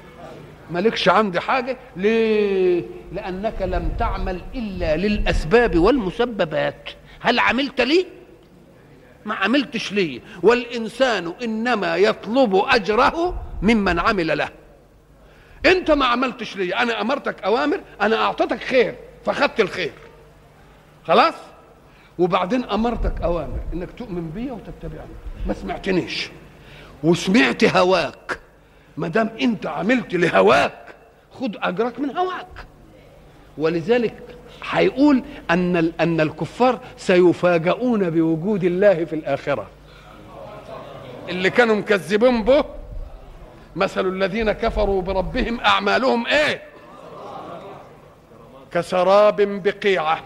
مالكش 0.71 1.09
عندي 1.09 1.41
حاجة. 1.41 1.77
ليه؟ 1.97 2.85
لأنك 3.13 3.63
لم 3.63 3.89
تعمل 3.99 4.41
إلا 4.55 4.97
للأسباب 4.97 5.79
والمسببات. 5.79 6.91
هل 7.21 7.39
عملت 7.39 7.81
لي؟ 7.81 8.07
ما 9.25 9.35
عملتش 9.35 9.93
ليه؟ 9.93 10.21
والإنسان 10.43 11.35
إنما 11.43 11.97
يطلب 11.97 12.55
أجره 12.55 13.43
ممن 13.63 13.99
عمل 13.99 14.39
له. 14.39 14.49
أنت 15.67 15.91
ما 15.91 16.07
عملتش 16.07 16.57
ليه؟ 16.57 16.83
أنا 16.83 17.01
أمرتك 17.01 17.43
أوامر 17.43 17.81
أنا 18.01 18.17
أعطيتك 18.17 18.61
خير 18.63 18.95
فخدت 19.25 19.61
الخير. 19.61 19.93
خلاص؟ 21.07 21.35
وبعدين 22.19 22.65
أمرتك 22.65 23.23
أوامر 23.23 23.61
إنك 23.73 23.89
تؤمن 23.99 24.31
بي 24.31 24.51
وتتبعني. 24.51 25.11
ما 25.47 25.55
سمعتنيش. 25.55 26.31
وسمعت 27.03 27.65
هواك. 27.77 28.41
ما 28.97 29.09
دام 29.09 29.31
أنت 29.41 29.67
عملت 29.67 30.15
لهواك 30.15 30.95
خد 31.33 31.57
أجرك 31.57 32.01
من 32.01 32.17
هواك. 32.17 32.67
ولذلك 33.59 34.37
هيقول 34.71 35.23
أن 35.51 35.93
أن 36.01 36.21
الكفار 36.21 36.79
سيفاجؤون 36.97 38.11
بوجود 38.11 38.65
الله 38.65 39.05
في 39.05 39.13
الآخرة. 39.13 39.67
اللي 41.29 41.51
كانوا 41.51 41.77
مكذبين 41.77 42.45
به 42.45 42.65
مثل 43.77 44.07
الذين 44.07 44.53
كفروا 44.53 45.03
بربهم 45.03 45.61
أعمالهم 45.61 46.27
إيه؟ 46.27 46.63
كسراب 48.73 49.41
بقيعة. 49.41 50.21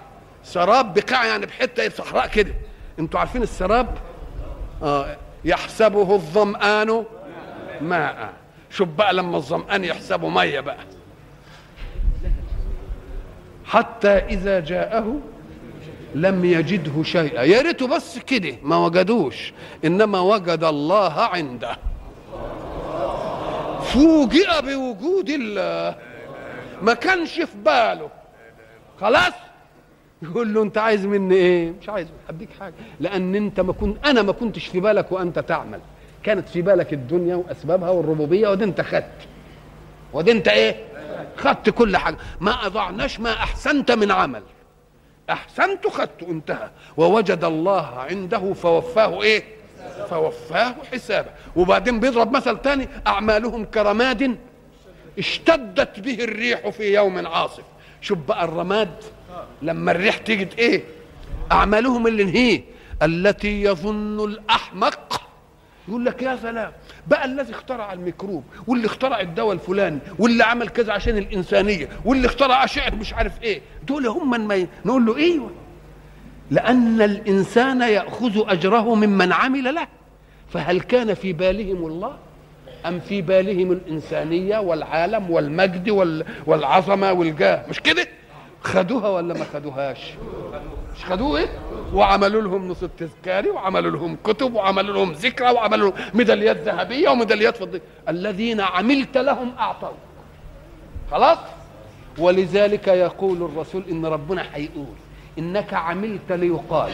سراب 0.44 0.94
بقاع 0.94 1.24
يعني 1.24 1.46
بحتة 1.46 1.88
صحراء 1.88 2.26
كده. 2.26 2.54
أنتوا 2.98 3.20
عارفين 3.20 3.42
السراب؟ 3.42 3.86
آه 4.82 5.16
يحسبه 5.44 6.14
الظمآن 6.14 7.04
ماء. 7.80 8.32
شوف 8.70 8.88
بقى 8.88 9.14
لما 9.14 9.36
الظمآن 9.36 9.84
يحسبه 9.84 10.28
مية 10.28 10.60
بقى. 10.60 10.76
حتى 13.66 14.08
إذا 14.08 14.60
جاءه 14.60 15.20
لم 16.14 16.44
يجده 16.44 17.02
شيئا. 17.02 17.42
يا 17.42 17.62
ريته 17.62 17.86
بس 17.86 18.18
كده 18.18 18.56
ما 18.62 18.76
وجدوش. 18.76 19.52
إنما 19.84 20.20
وجد 20.20 20.64
الله 20.64 21.12
عنده. 21.12 21.76
فوجئ 23.82 24.62
بوجود 24.62 25.30
الله. 25.30 25.96
ما 26.82 26.94
كانش 26.94 27.40
في 27.40 27.56
باله. 27.64 28.08
خلاص؟ 29.00 29.32
يقول 30.22 30.54
له 30.54 30.62
أنت 30.62 30.78
عايز 30.78 31.06
مني 31.06 31.34
إيه؟ 31.34 31.72
مش 31.82 31.88
عايز. 31.88 32.08
أديك 32.28 32.48
حاجة. 32.60 32.74
لأن 33.00 33.34
أنت 33.34 33.60
ما 33.60 33.72
كنت 33.72 34.06
أنا 34.06 34.22
ما 34.22 34.32
كنتش 34.32 34.66
في 34.66 34.80
بالك 34.80 35.12
وأنت 35.12 35.38
تعمل. 35.38 35.80
كانت 36.22 36.48
في 36.48 36.62
بالك 36.62 36.92
الدنيا 36.92 37.36
وأسبابها 37.36 37.90
والربوبية 37.90 38.48
ودي 38.48 38.64
أنت 38.64 38.80
خدت. 38.80 39.28
ودي 40.12 40.32
أنت 40.32 40.48
إيه؟ 40.48 40.85
خدت 41.38 41.70
كل 41.70 41.96
حاجة. 41.96 42.16
ما 42.40 42.66
أضعناش 42.66 43.20
ما 43.20 43.32
أحسنت 43.32 43.92
من 43.92 44.10
عمل. 44.10 44.42
أحسنت 45.30 45.86
خدت 45.86 46.22
انتهى. 46.22 46.70
ووجد 46.96 47.44
الله 47.44 47.86
عنده 48.10 48.52
فوفاه 48.52 49.22
إيه؟ 49.22 49.44
فوفاه 50.10 50.74
حسابه. 50.92 51.30
وبعدين 51.56 52.00
بيضرب 52.00 52.36
مثل 52.36 52.56
تاني 52.58 52.88
أعمالهم 53.06 53.64
كرماد 53.64 54.38
اشتدت 55.18 56.00
به 56.00 56.24
الريح 56.24 56.68
في 56.68 56.94
يوم 56.94 57.26
عاصف. 57.26 57.64
شوف 58.00 58.18
بقى 58.18 58.44
الرماد 58.44 58.90
لما 59.62 59.92
الريح 59.92 60.16
تيجي 60.16 60.48
إيه؟ 60.58 60.84
أعمالهم 61.52 62.06
اللي 62.06 62.22
انهيه 62.22 62.64
التي 63.02 63.62
يظن 63.62 64.24
الأحمق. 64.24 65.22
يقول 65.88 66.04
لك 66.04 66.22
يا 66.22 66.36
سلام 66.42 66.72
بقى 67.06 67.24
الذي 67.24 67.52
اخترع 67.52 67.92
الميكروب 67.92 68.44
واللي 68.66 68.86
اخترع 68.86 69.20
الدواء 69.20 69.52
الفلاني 69.52 69.98
واللي 70.18 70.44
عمل 70.44 70.68
كذا 70.68 70.92
عشان 70.92 71.18
الإنسانية 71.18 71.88
واللي 72.04 72.26
اخترع 72.26 72.64
أشعة 72.64 72.90
مش 72.90 73.14
عارف 73.14 73.42
إيه. 73.42 73.60
دول 73.88 74.06
هم 74.06 74.30
من 74.30 74.66
نقول 74.84 75.06
له 75.06 75.16
إيوه. 75.16 75.50
لأن 76.50 77.02
الإنسان 77.02 77.80
يأخذ 77.82 78.50
أجره 78.50 78.94
ممن 78.94 79.32
عمل 79.32 79.74
له. 79.74 79.86
فهل 80.48 80.80
كان 80.80 81.14
في 81.14 81.32
بالهم 81.32 81.86
الله؟ 81.86 82.16
أم 82.86 83.00
في 83.00 83.22
بالهم 83.22 83.72
الإنسانية 83.72 84.58
والعالم 84.58 85.30
والمجد 85.30 85.88
والعظمة 86.46 87.12
والجاه؟ 87.12 87.64
مش 87.68 87.80
كده؟ 87.80 88.06
خدوها 88.62 89.08
ولا 89.08 89.34
ما 89.34 89.44
خدوهاش؟ 89.44 89.98
مش 90.96 91.04
خدوه 91.04 91.38
إيه؟ 91.40 91.48
وعملوا 91.94 92.42
لهم 92.42 92.68
نص 92.68 92.82
التذكاري 92.82 93.50
وعملوا 93.50 93.90
لهم 93.90 94.16
كتب 94.24 94.54
وعملوا 94.54 94.94
لهم 94.94 95.12
ذكرى 95.12 95.50
وعملوا 95.50 95.90
لهم 95.90 96.10
ميداليات 96.14 96.56
ذهبية 96.56 97.08
وميداليات 97.08 97.56
فضية. 97.56 97.82
الذين 98.08 98.60
عملت 98.60 99.16
لهم 99.18 99.54
اعطوا 99.58 99.88
خلاص؟ 101.10 101.38
ولذلك 102.18 102.88
يقول 102.88 103.42
الرسول 103.42 103.84
إن 103.90 104.06
ربنا 104.06 104.46
هيقول 104.54 104.94
إنك 105.38 105.74
عملت 105.74 106.32
ليقال. 106.32 106.92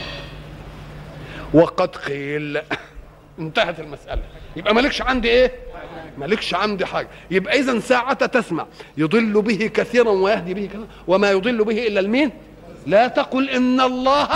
وقد 1.55 1.97
قيل 1.97 2.61
انتهت 3.39 3.81
المسألة. 3.81 4.23
يبقى 4.57 4.75
مالكش 4.75 5.03
عندي 5.03 5.29
إيه؟ 5.29 5.53
مالكش 6.19 6.55
عندي 6.55 6.87
حاجة. 6.87 7.09
يبقى 7.31 7.59
اذا 7.59 7.79
ساعة 7.81 8.27
تسمع. 8.27 8.67
يضل 8.97 9.43
به 9.43 9.71
كثيرا 9.75 10.11
ويهدي 10.11 10.55
به 10.55 10.67
كثيرا. 10.67 10.87
وما 11.09 11.31
يضل 11.31 11.65
به 11.65 11.87
إلا 11.87 12.01
المين؟ 12.01 12.31
لا 12.87 13.09
تقل 13.09 13.51
إن 13.51 13.81
الله 13.81 14.29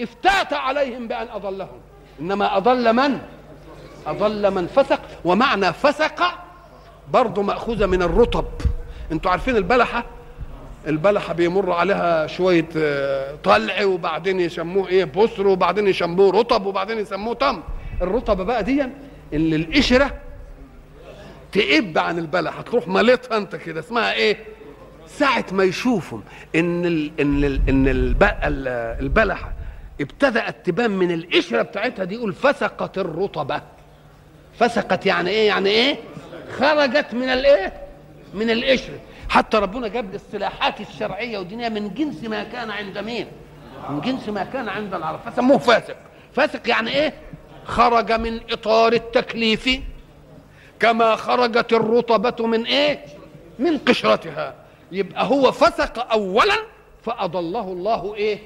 افتات 0.00 0.52
عليهم 0.52 1.08
بأن 1.08 1.28
أضلهم. 1.28 1.80
إنما 2.20 2.56
أضل 2.56 2.92
من؟ 2.92 3.18
أضل 4.06 4.50
من 4.50 4.66
فسق 4.66 5.00
ومعنى 5.24 5.72
فسق 5.72 6.22
برضه 7.12 7.42
مأخوذة 7.42 7.86
من 7.86 8.02
الرطب. 8.02 8.44
أنتوا 9.12 9.30
عارفين 9.30 9.56
البلحة؟ 9.56 10.04
البلحة 10.86 11.32
بيمر 11.34 11.72
عليها 11.72 12.26
شوية 12.26 12.66
طلع 13.44 13.84
وبعدين 13.84 14.40
يسموه 14.40 14.88
إيه؟ 14.88 15.04
بصر 15.04 15.46
وبعدين 15.46 15.86
يسموه 15.88 16.32
رطب 16.32 16.66
وبعدين 16.66 16.98
يسموه 16.98 17.34
تمر 17.34 17.62
الرطب 18.02 18.36
بقى 18.46 18.64
دي 18.64 18.86
اللي 19.32 19.56
القشره 19.56 20.10
تقب 21.52 21.98
عن 21.98 22.18
البلح 22.18 22.60
تروح 22.60 22.88
مالتها 22.88 23.36
انت 23.38 23.56
كده 23.56 23.80
اسمها 23.80 24.12
إيه؟ 24.12 24.36
ساعة 25.18 25.46
ما 25.52 25.64
يشوفوا 25.64 26.20
إن 26.56 26.86
ال 26.86 27.10
إن 27.20 27.44
ال 27.44 27.60
إن 27.68 27.84
البلحة 29.00 29.52
ابتدأت 30.00 30.66
تبان 30.66 30.90
من 30.90 31.10
القشرة 31.12 31.62
بتاعتها 31.62 32.04
دي 32.04 32.14
يقول 32.14 32.32
فسقت 32.32 32.98
الرطبة. 32.98 33.62
فسقت 34.58 35.06
يعني 35.06 35.30
إيه؟ 35.30 35.46
يعني 35.48 35.68
إيه؟ 35.70 35.96
خرجت 36.58 37.14
من 37.14 37.28
الإيه؟ 37.28 37.72
من 38.34 38.50
القشرة. 38.50 38.98
حتى 39.28 39.56
ربنا 39.56 39.88
جاب 39.88 40.10
الاصطلاحات 40.10 40.80
الشرعية 40.80 41.38
والدينية 41.38 41.68
من 41.68 41.94
جنس 41.94 42.24
ما 42.24 42.44
كان 42.44 42.70
عند 42.70 42.98
مين؟ 42.98 43.26
من 43.90 44.00
جنس 44.00 44.28
ما 44.28 44.44
كان 44.44 44.68
عند 44.68 44.94
العرب. 44.94 45.20
فسموه 45.26 45.58
فاسق. 45.58 45.96
فاسق 46.32 46.68
يعني 46.68 46.90
إيه؟ 46.90 47.12
خرج 47.64 48.12
من 48.12 48.40
إطار 48.50 48.92
التكليف 48.92 49.70
كما 50.80 51.16
خرجت 51.16 51.72
الرطبة 51.72 52.46
من 52.46 52.64
إيه؟ 52.66 53.04
من 53.58 53.78
قشرتها. 53.78 54.54
يبقى 54.92 55.26
هو 55.26 55.52
فسق 55.52 56.12
اولا 56.12 56.56
فأضله 57.02 57.72
الله 57.72 58.14
إيه؟ 58.14 58.38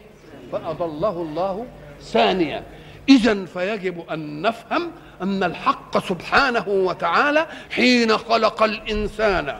فأضله 0.52 1.22
الله 1.22 1.66
ثانيا. 2.00 2.64
اذا 3.08 3.44
فيجب 3.44 4.04
أن 4.10 4.42
نفهم 4.42 4.90
أن 5.22 5.42
الحق 5.42 5.98
سبحانه 5.98 6.64
وتعالى 6.68 7.46
حين 7.70 8.18
خلق 8.18 8.62
الإنسان 8.62 9.56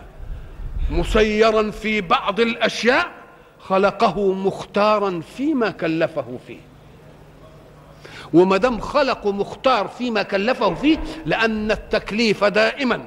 مسيرا 0.90 1.70
في 1.70 2.00
بعض 2.00 2.40
الأشياء 2.40 3.06
خلقه 3.60 4.32
مختارا 4.32 5.20
فيما 5.36 5.70
كلفه 5.70 6.38
فيه. 6.46 6.60
وما 8.34 8.56
دام 8.56 8.80
خلقه 8.80 9.32
مختار 9.32 9.88
فيما 9.88 10.22
كلفه 10.22 10.74
فيه 10.74 10.98
لأن 11.26 11.70
التكليف 11.70 12.44
دائما. 12.44 13.02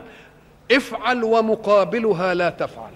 افعل 0.72 1.24
ومقابلها 1.24 2.34
لا 2.34 2.50
تفعل. 2.50 2.92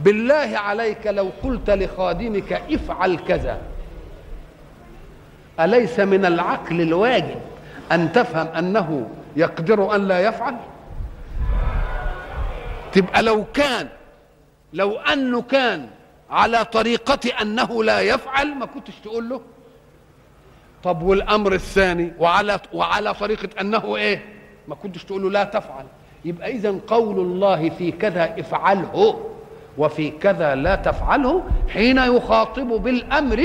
بالله 0.00 0.58
عليك 0.58 1.06
لو 1.06 1.30
قلت 1.42 1.70
لخادمك 1.70 2.52
افعل 2.52 3.16
كذا. 3.16 3.58
أليس 5.60 6.00
من 6.00 6.24
العقل 6.24 6.80
الواجب 6.80 7.40
أن 7.92 8.12
تفهم 8.12 8.46
أنه 8.46 9.08
يقدر 9.36 9.94
أن 9.94 10.08
لا 10.08 10.20
يفعل؟ 10.20 10.56
تبقى 12.92 13.22
لو 13.22 13.44
كان 13.44 13.88
لو 14.72 14.96
أنه 14.98 15.42
كان 15.42 15.88
على 16.30 16.64
طريقة 16.64 17.42
أنه 17.42 17.84
لا 17.84 18.00
يفعل 18.00 18.54
ما 18.54 18.66
كنتش 18.66 18.94
تقول 19.04 19.28
له؟ 19.28 19.40
طب 20.84 21.02
والأمر 21.02 21.52
الثاني 21.52 22.12
وعلى 22.18 22.60
وعلى 22.72 23.14
طريقة 23.14 23.48
أنه 23.60 23.96
إيه؟ 23.96 24.24
ما 24.68 24.74
كنتش 24.74 25.04
تقول 25.04 25.22
له 25.22 25.30
لا 25.30 25.44
تفعل. 25.44 25.84
يبقى 26.24 26.50
اذا 26.50 26.74
قول 26.86 27.18
الله 27.18 27.70
في 27.70 27.92
كذا 27.92 28.40
افعله. 28.40 29.29
وفي 29.78 30.10
كذا 30.10 30.54
لا 30.54 30.74
تفعله 30.74 31.44
حين 31.68 31.98
يخاطب 31.98 32.66
بالأمر 32.68 33.44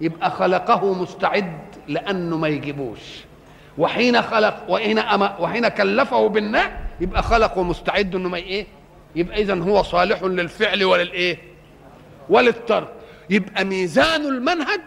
يبقى 0.00 0.30
خلقه 0.30 0.94
مستعد 0.94 1.58
لأنه 1.88 2.36
ما 2.36 2.48
يجيبوش. 2.48 3.00
وحين 3.78 4.22
خلق 4.22 4.64
وحين 4.68 4.98
أما 4.98 5.36
وحين 5.38 5.68
كلفه 5.68 6.28
بالنهي 6.28 6.70
يبقى 7.00 7.22
خلقه 7.22 7.62
مستعد 7.62 8.14
إنه 8.14 8.28
ما 8.28 8.36
إيه؟ 8.36 8.66
يبقى 9.16 9.42
اذا 9.42 9.54
هو 9.62 9.82
صالح 9.82 10.22
للفعل 10.22 10.84
وللإيه؟ 10.84 11.38
وللترك. 12.28 12.88
يبقى 13.30 13.64
ميزان 13.64 14.26
المنهج 14.26 14.80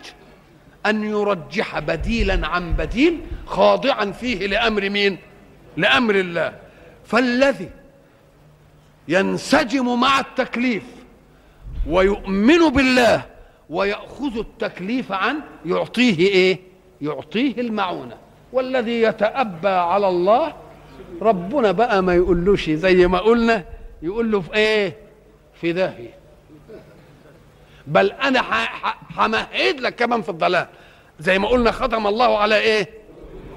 أن 0.86 1.04
يرجح 1.04 1.80
بديلا 1.80 2.48
عن 2.48 2.74
بديل 2.74 3.20
خاضعا 3.46 4.06
فيه 4.12 4.48
لأمر 4.48 4.90
مين؟ 4.90 5.18
لأمر 5.78 6.16
الله. 6.16 6.54
فالذي 7.06 7.70
ينسجم 9.08 10.00
مع 10.00 10.20
التكليف 10.20 10.84
ويؤمن 11.88 12.70
بالله 12.70 13.26
ويأخذ 13.70 14.38
التكليف 14.38 15.12
عن 15.12 15.40
يعطيه 15.66 16.20
إيه؟ 16.20 16.60
يعطيه 17.02 17.62
المعونة. 17.62 18.18
والذي 18.54 19.02
يتأبى 19.02 19.68
على 19.68 20.08
الله 20.08 20.54
ربنا 21.22 21.72
بقى 21.72 22.04
ما 22.04 22.16
يقولوش 22.16 22.70
زي 22.70 23.08
ما 23.08 23.20
قلنا 23.20 23.64
يقول 24.02 24.32
له 24.32 24.42
في 24.42 24.54
إيه؟ 24.54 24.98
في 25.62 25.74
داهية. 25.74 26.14
بل 27.88 28.12
أنا 28.12 28.42
همهد 29.18 29.80
لك 29.80 29.96
كمان 29.96 30.22
في 30.22 30.30
الضلال. 30.30 30.68
زي 31.20 31.40
ما 31.40 31.48
قلنا 31.48 31.72
ختم 31.72 32.08
الله 32.08 32.38
على 32.38 32.58
إيه؟ 32.58 32.90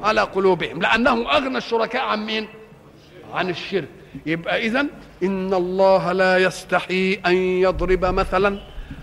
على 0.02 0.20
قلوبهم. 0.20 0.82
لأنهم 0.82 1.26
أغنى 1.26 1.58
الشركاء 1.58 2.02
عن 2.02 2.26
مين؟ 2.26 2.48
عن 3.34 3.50
الشرك. 3.50 3.88
يبقى 4.26 4.66
اذا 4.66 4.86
إن 5.22 5.54
الله 5.54 6.12
لا 6.12 6.38
يستحي 6.38 7.14
أن 7.26 7.34
يضرب 7.36 8.04
مثلا 8.04 8.58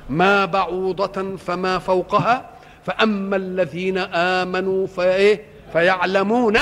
ما 0.09 0.45
بعوضة 0.45 1.35
فما 1.37 1.79
فوقها 1.79 2.49
فأما 2.85 3.35
الذين 3.35 3.97
آمنوا 3.97 4.87
فإيه؟ 4.87 5.41
فيعلمون 5.73 6.57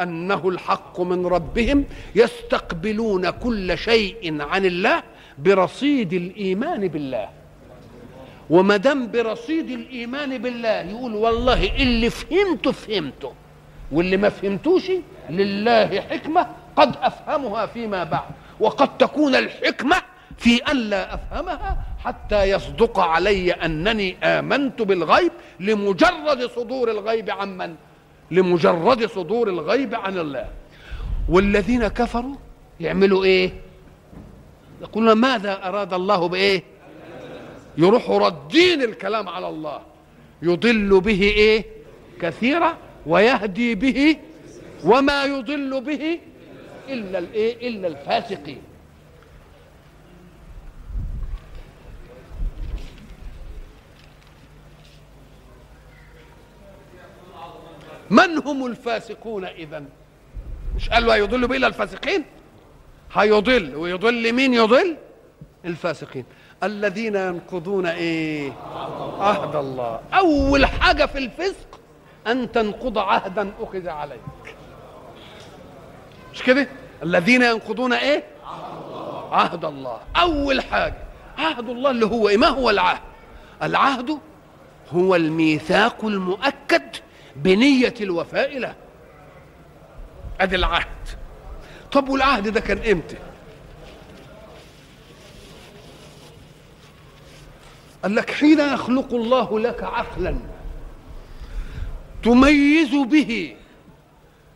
أنه 0.00 0.48
الحق 0.48 1.00
من 1.00 1.26
ربهم 1.26 1.84
يستقبلون 2.14 3.30
كل 3.30 3.78
شيء 3.78 4.42
عن 4.42 4.64
الله 4.64 5.02
برصيد 5.38 6.12
الإيمان 6.12 6.88
بالله. 6.88 7.28
وما 8.50 8.76
دام 8.76 9.10
برصيد 9.10 9.70
الإيمان 9.70 10.38
بالله 10.38 10.68
يقول 10.68 11.14
والله 11.14 11.76
اللي 11.82 12.10
فهمته 12.10 12.72
فهمته 12.72 13.32
واللي 13.92 14.16
ما 14.16 14.28
فهمتوش 14.28 14.90
لله 15.30 16.00
حكمة 16.00 16.46
قد 16.76 16.96
أفهمها 17.02 17.66
فيما 17.66 18.04
بعد 18.04 18.30
وقد 18.60 18.98
تكون 18.98 19.34
الحكمة 19.34 19.96
في 20.38 20.56
أن 20.56 20.76
لا 20.76 21.14
أفهمها 21.14 21.78
حتى 22.04 22.44
يصدق 22.44 22.98
علي 22.98 23.52
أنني 23.52 24.16
آمنت 24.24 24.82
بالغيب 24.82 25.32
لمجرد 25.60 26.46
صدور 26.56 26.90
الغيب 26.90 27.30
عن 27.30 27.56
من؟ 27.56 27.74
لمجرد 28.30 29.06
صدور 29.06 29.48
الغيب 29.48 29.94
عن 29.94 30.18
الله. 30.18 30.48
والذين 31.28 31.88
كفروا 31.88 32.34
يعملوا 32.80 33.24
إيه؟ 33.24 33.52
يقولون 34.82 35.12
ماذا 35.12 35.68
أراد 35.68 35.94
الله 35.94 36.28
بإيه؟ 36.28 36.62
يروحوا 37.78 38.18
ردين 38.18 38.82
الكلام 38.82 39.28
على 39.28 39.48
الله. 39.48 39.80
يضل 40.42 41.00
به 41.00 41.22
إيه؟ 41.22 41.64
كثيرا 42.20 42.76
ويهدي 43.06 43.74
به 43.74 44.16
وما 44.84 45.24
يضل 45.24 45.80
به 45.80 46.20
إلا 46.88 47.18
الإيه؟ 47.18 47.68
إلا 47.68 47.88
الفاسقين. 47.88 48.62
من 58.10 58.38
هم 58.38 58.66
الفاسقون 58.66 59.44
اذا 59.44 59.84
مش 60.76 60.88
قالوا 60.90 61.14
هيضل 61.14 61.48
به 61.48 61.56
الا 61.56 61.66
الفاسقين؟ 61.66 62.24
هيضل 63.12 63.76
ويضل 63.76 64.32
مين 64.32 64.54
يضل؟ 64.54 64.96
الفاسقين. 65.64 66.24
الذين 66.62 67.16
ينقضون 67.16 67.86
إيه؟ 67.86 68.52
عهد 69.18 69.56
الله. 69.56 70.00
أول 70.14 70.66
حاجة 70.66 71.06
في 71.06 71.18
الفسق 71.18 71.80
أن 72.26 72.52
تنقض 72.52 72.98
عهدا 72.98 73.52
أخذ 73.60 73.88
عليك 73.88 74.20
كده؟ 76.46 76.68
الذين 77.02 77.42
ينقضون 77.42 77.92
إيه؟ 77.92 78.24
عهد 79.32 79.64
الله. 79.64 79.98
أول 80.16 80.60
حاجة 80.60 80.96
عهد 81.38 81.68
الله 81.68 81.90
اللي 81.90 82.06
هو 82.06 82.28
إيه؟ 82.28 82.36
ما 82.36 82.46
هو 82.46 82.70
العهد؟ 82.70 83.00
العهد 83.62 84.18
هو 84.92 85.14
الميثاق 85.16 86.04
المؤكد 86.04 86.82
بنية 87.36 87.94
الوفاء 88.00 88.58
له. 88.58 88.74
أدي 90.40 90.56
العهد. 90.56 90.86
طب 91.92 92.08
والعهد 92.08 92.48
ده 92.48 92.60
كان 92.60 92.78
إمتى؟ 92.90 93.16
قال 98.02 98.14
لك 98.14 98.30
حين 98.30 98.60
يخلق 98.60 99.14
الله 99.14 99.60
لك 99.60 99.82
عقلا 99.82 100.36
تميز 102.22 102.94
به 102.94 103.56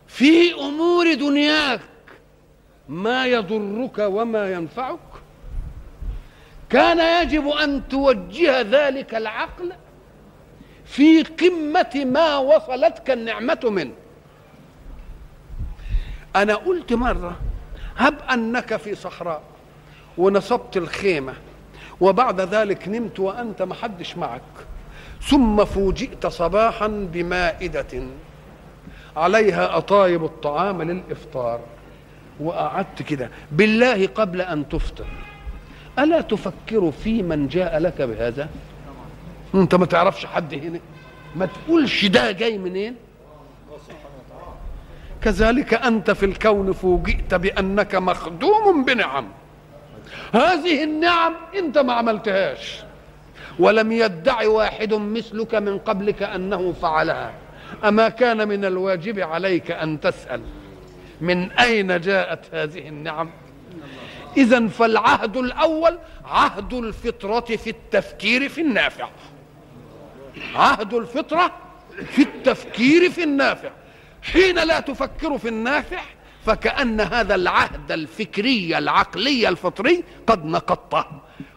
في 0.09 0.53
أمور 0.53 1.13
دنياك 1.13 1.81
ما 2.89 3.25
يضرك 3.25 3.97
وما 3.99 4.51
ينفعك. 4.51 4.99
كان 6.69 7.23
يجب 7.23 7.47
أن 7.47 7.87
توجه 7.89 8.61
ذلك 8.61 9.15
العقل 9.15 9.73
في 10.85 11.23
قمة 11.23 12.05
ما 12.05 12.37
وصلتك 12.37 13.11
النعمة 13.11 13.59
منه. 13.63 13.93
أنا 16.35 16.55
قلت 16.55 16.93
مرة 16.93 17.35
هب 17.97 18.19
أنك 18.31 18.75
في 18.75 18.95
صحراء 18.95 19.41
ونصبت 20.17 20.77
الخيمة 20.77 21.33
وبعد 22.01 22.41
ذلك 22.41 22.87
نمت 22.87 23.19
وأنت 23.19 23.61
محدش 23.61 24.17
معك. 24.17 24.41
ثم 25.21 25.65
فوجئت 25.65 26.27
صباحا 26.27 26.87
بمائدة. 26.87 28.03
عليها 29.17 29.77
أطايب 29.77 30.23
الطعام 30.23 30.81
للإفطار. 30.81 31.59
وقعدت 32.39 33.01
كده. 33.01 33.29
بالله 33.51 34.07
قبل 34.07 34.41
أن 34.41 34.69
تفطر. 34.69 35.07
ألا 35.99 36.21
تفكر 36.21 36.91
في 37.03 37.23
من 37.23 37.47
جاء 37.47 37.77
لك 37.77 38.01
بهذا؟ 38.01 38.49
أنت 39.55 39.75
ما 39.75 39.85
تعرفش 39.85 40.25
حد 40.25 40.53
هنا؟ 40.53 40.79
ما 41.35 41.45
تقولش 41.45 42.05
ده 42.05 42.31
جاي 42.31 42.57
منين؟ 42.57 42.95
كذلك 45.21 45.73
أنت 45.73 46.11
في 46.11 46.25
الكون 46.25 46.71
فوجئت 46.73 47.33
بأنك 47.33 47.95
مخدوم 47.95 48.85
بنعم. 48.85 49.27
هذه 50.33 50.83
النعم 50.83 51.33
أنت 51.55 51.77
ما 51.77 51.93
عملتهاش. 51.93 52.83
ولم 53.59 53.91
يدع 53.91 54.47
واحد 54.47 54.93
مثلك 54.93 55.55
من 55.55 55.77
قبلك 55.77 56.23
أنه 56.23 56.73
فعلها. 56.81 57.31
أما 57.83 58.09
كان 58.09 58.47
من 58.47 58.65
الواجب 58.65 59.19
عليك 59.19 59.71
أن 59.71 59.99
تسأل 59.99 60.41
من 61.21 61.51
أين 61.51 62.01
جاءت 62.01 62.55
هذه 62.55 62.87
النعم؟ 62.87 63.29
إذا 64.37 64.67
فالعهد 64.67 65.37
الأول 65.37 65.99
عهد 66.25 66.73
الفطرة 66.73 67.39
في 67.55 67.69
التفكير 67.69 68.49
في 68.49 68.61
النافع. 68.61 69.09
عهد 70.55 70.93
الفطرة 70.93 71.51
في 72.11 72.21
التفكير 72.21 73.09
في 73.09 73.23
النافع. 73.23 73.69
حين 74.21 74.55
لا 74.55 74.79
تفكر 74.79 75.37
في 75.37 75.47
النافع 75.47 76.01
فكأن 76.45 77.01
هذا 77.01 77.35
العهد 77.35 77.91
الفكري 77.91 78.77
العقلي 78.77 79.49
الفطري 79.49 80.03
قد 80.27 80.45
نقضته. 80.45 81.05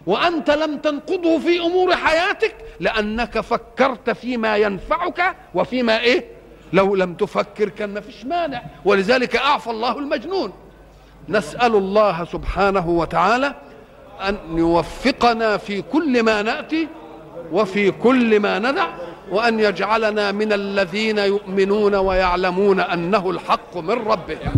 وأنت 0.07 0.51
لم 0.51 0.79
تنقضه 0.79 1.39
في 1.39 1.61
أمور 1.61 1.97
حياتك 1.97 2.55
لأنك 2.81 3.41
فكرت 3.41 4.11
فيما 4.11 4.57
ينفعك 4.57 5.37
وفيما 5.55 6.01
إيه؟ 6.01 6.25
لو 6.73 6.95
لم 6.95 7.15
تفكر 7.15 7.69
كان 7.69 7.95
ما 7.95 8.01
فيش 8.01 8.25
مانع. 8.25 8.63
ولذلك 8.85 9.37
أعفى 9.37 9.71
الله 9.71 9.99
المجنون. 9.99 10.53
نسأل 11.29 11.75
الله 11.75 12.25
سبحانه 12.25 12.89
وتعالى 12.89 13.55
أن 14.29 14.37
يوفقنا 14.55 15.57
في 15.57 15.83
كل 15.83 16.23
ما 16.23 16.43
نأتي 16.43 16.89
وفي 17.53 17.91
كل 17.91 18.41
ما 18.41 18.59
ندع 18.59 18.87
وأن 19.31 19.61
يجعلنا 19.61 20.33
من 20.33 20.53
الذين 20.53 21.19
يؤمنون 21.19 21.95
ويعلمون 21.95 22.81
أنه 22.81 23.31
الحق 23.31 23.77
من 23.77 23.91
ربهم. 23.91 24.53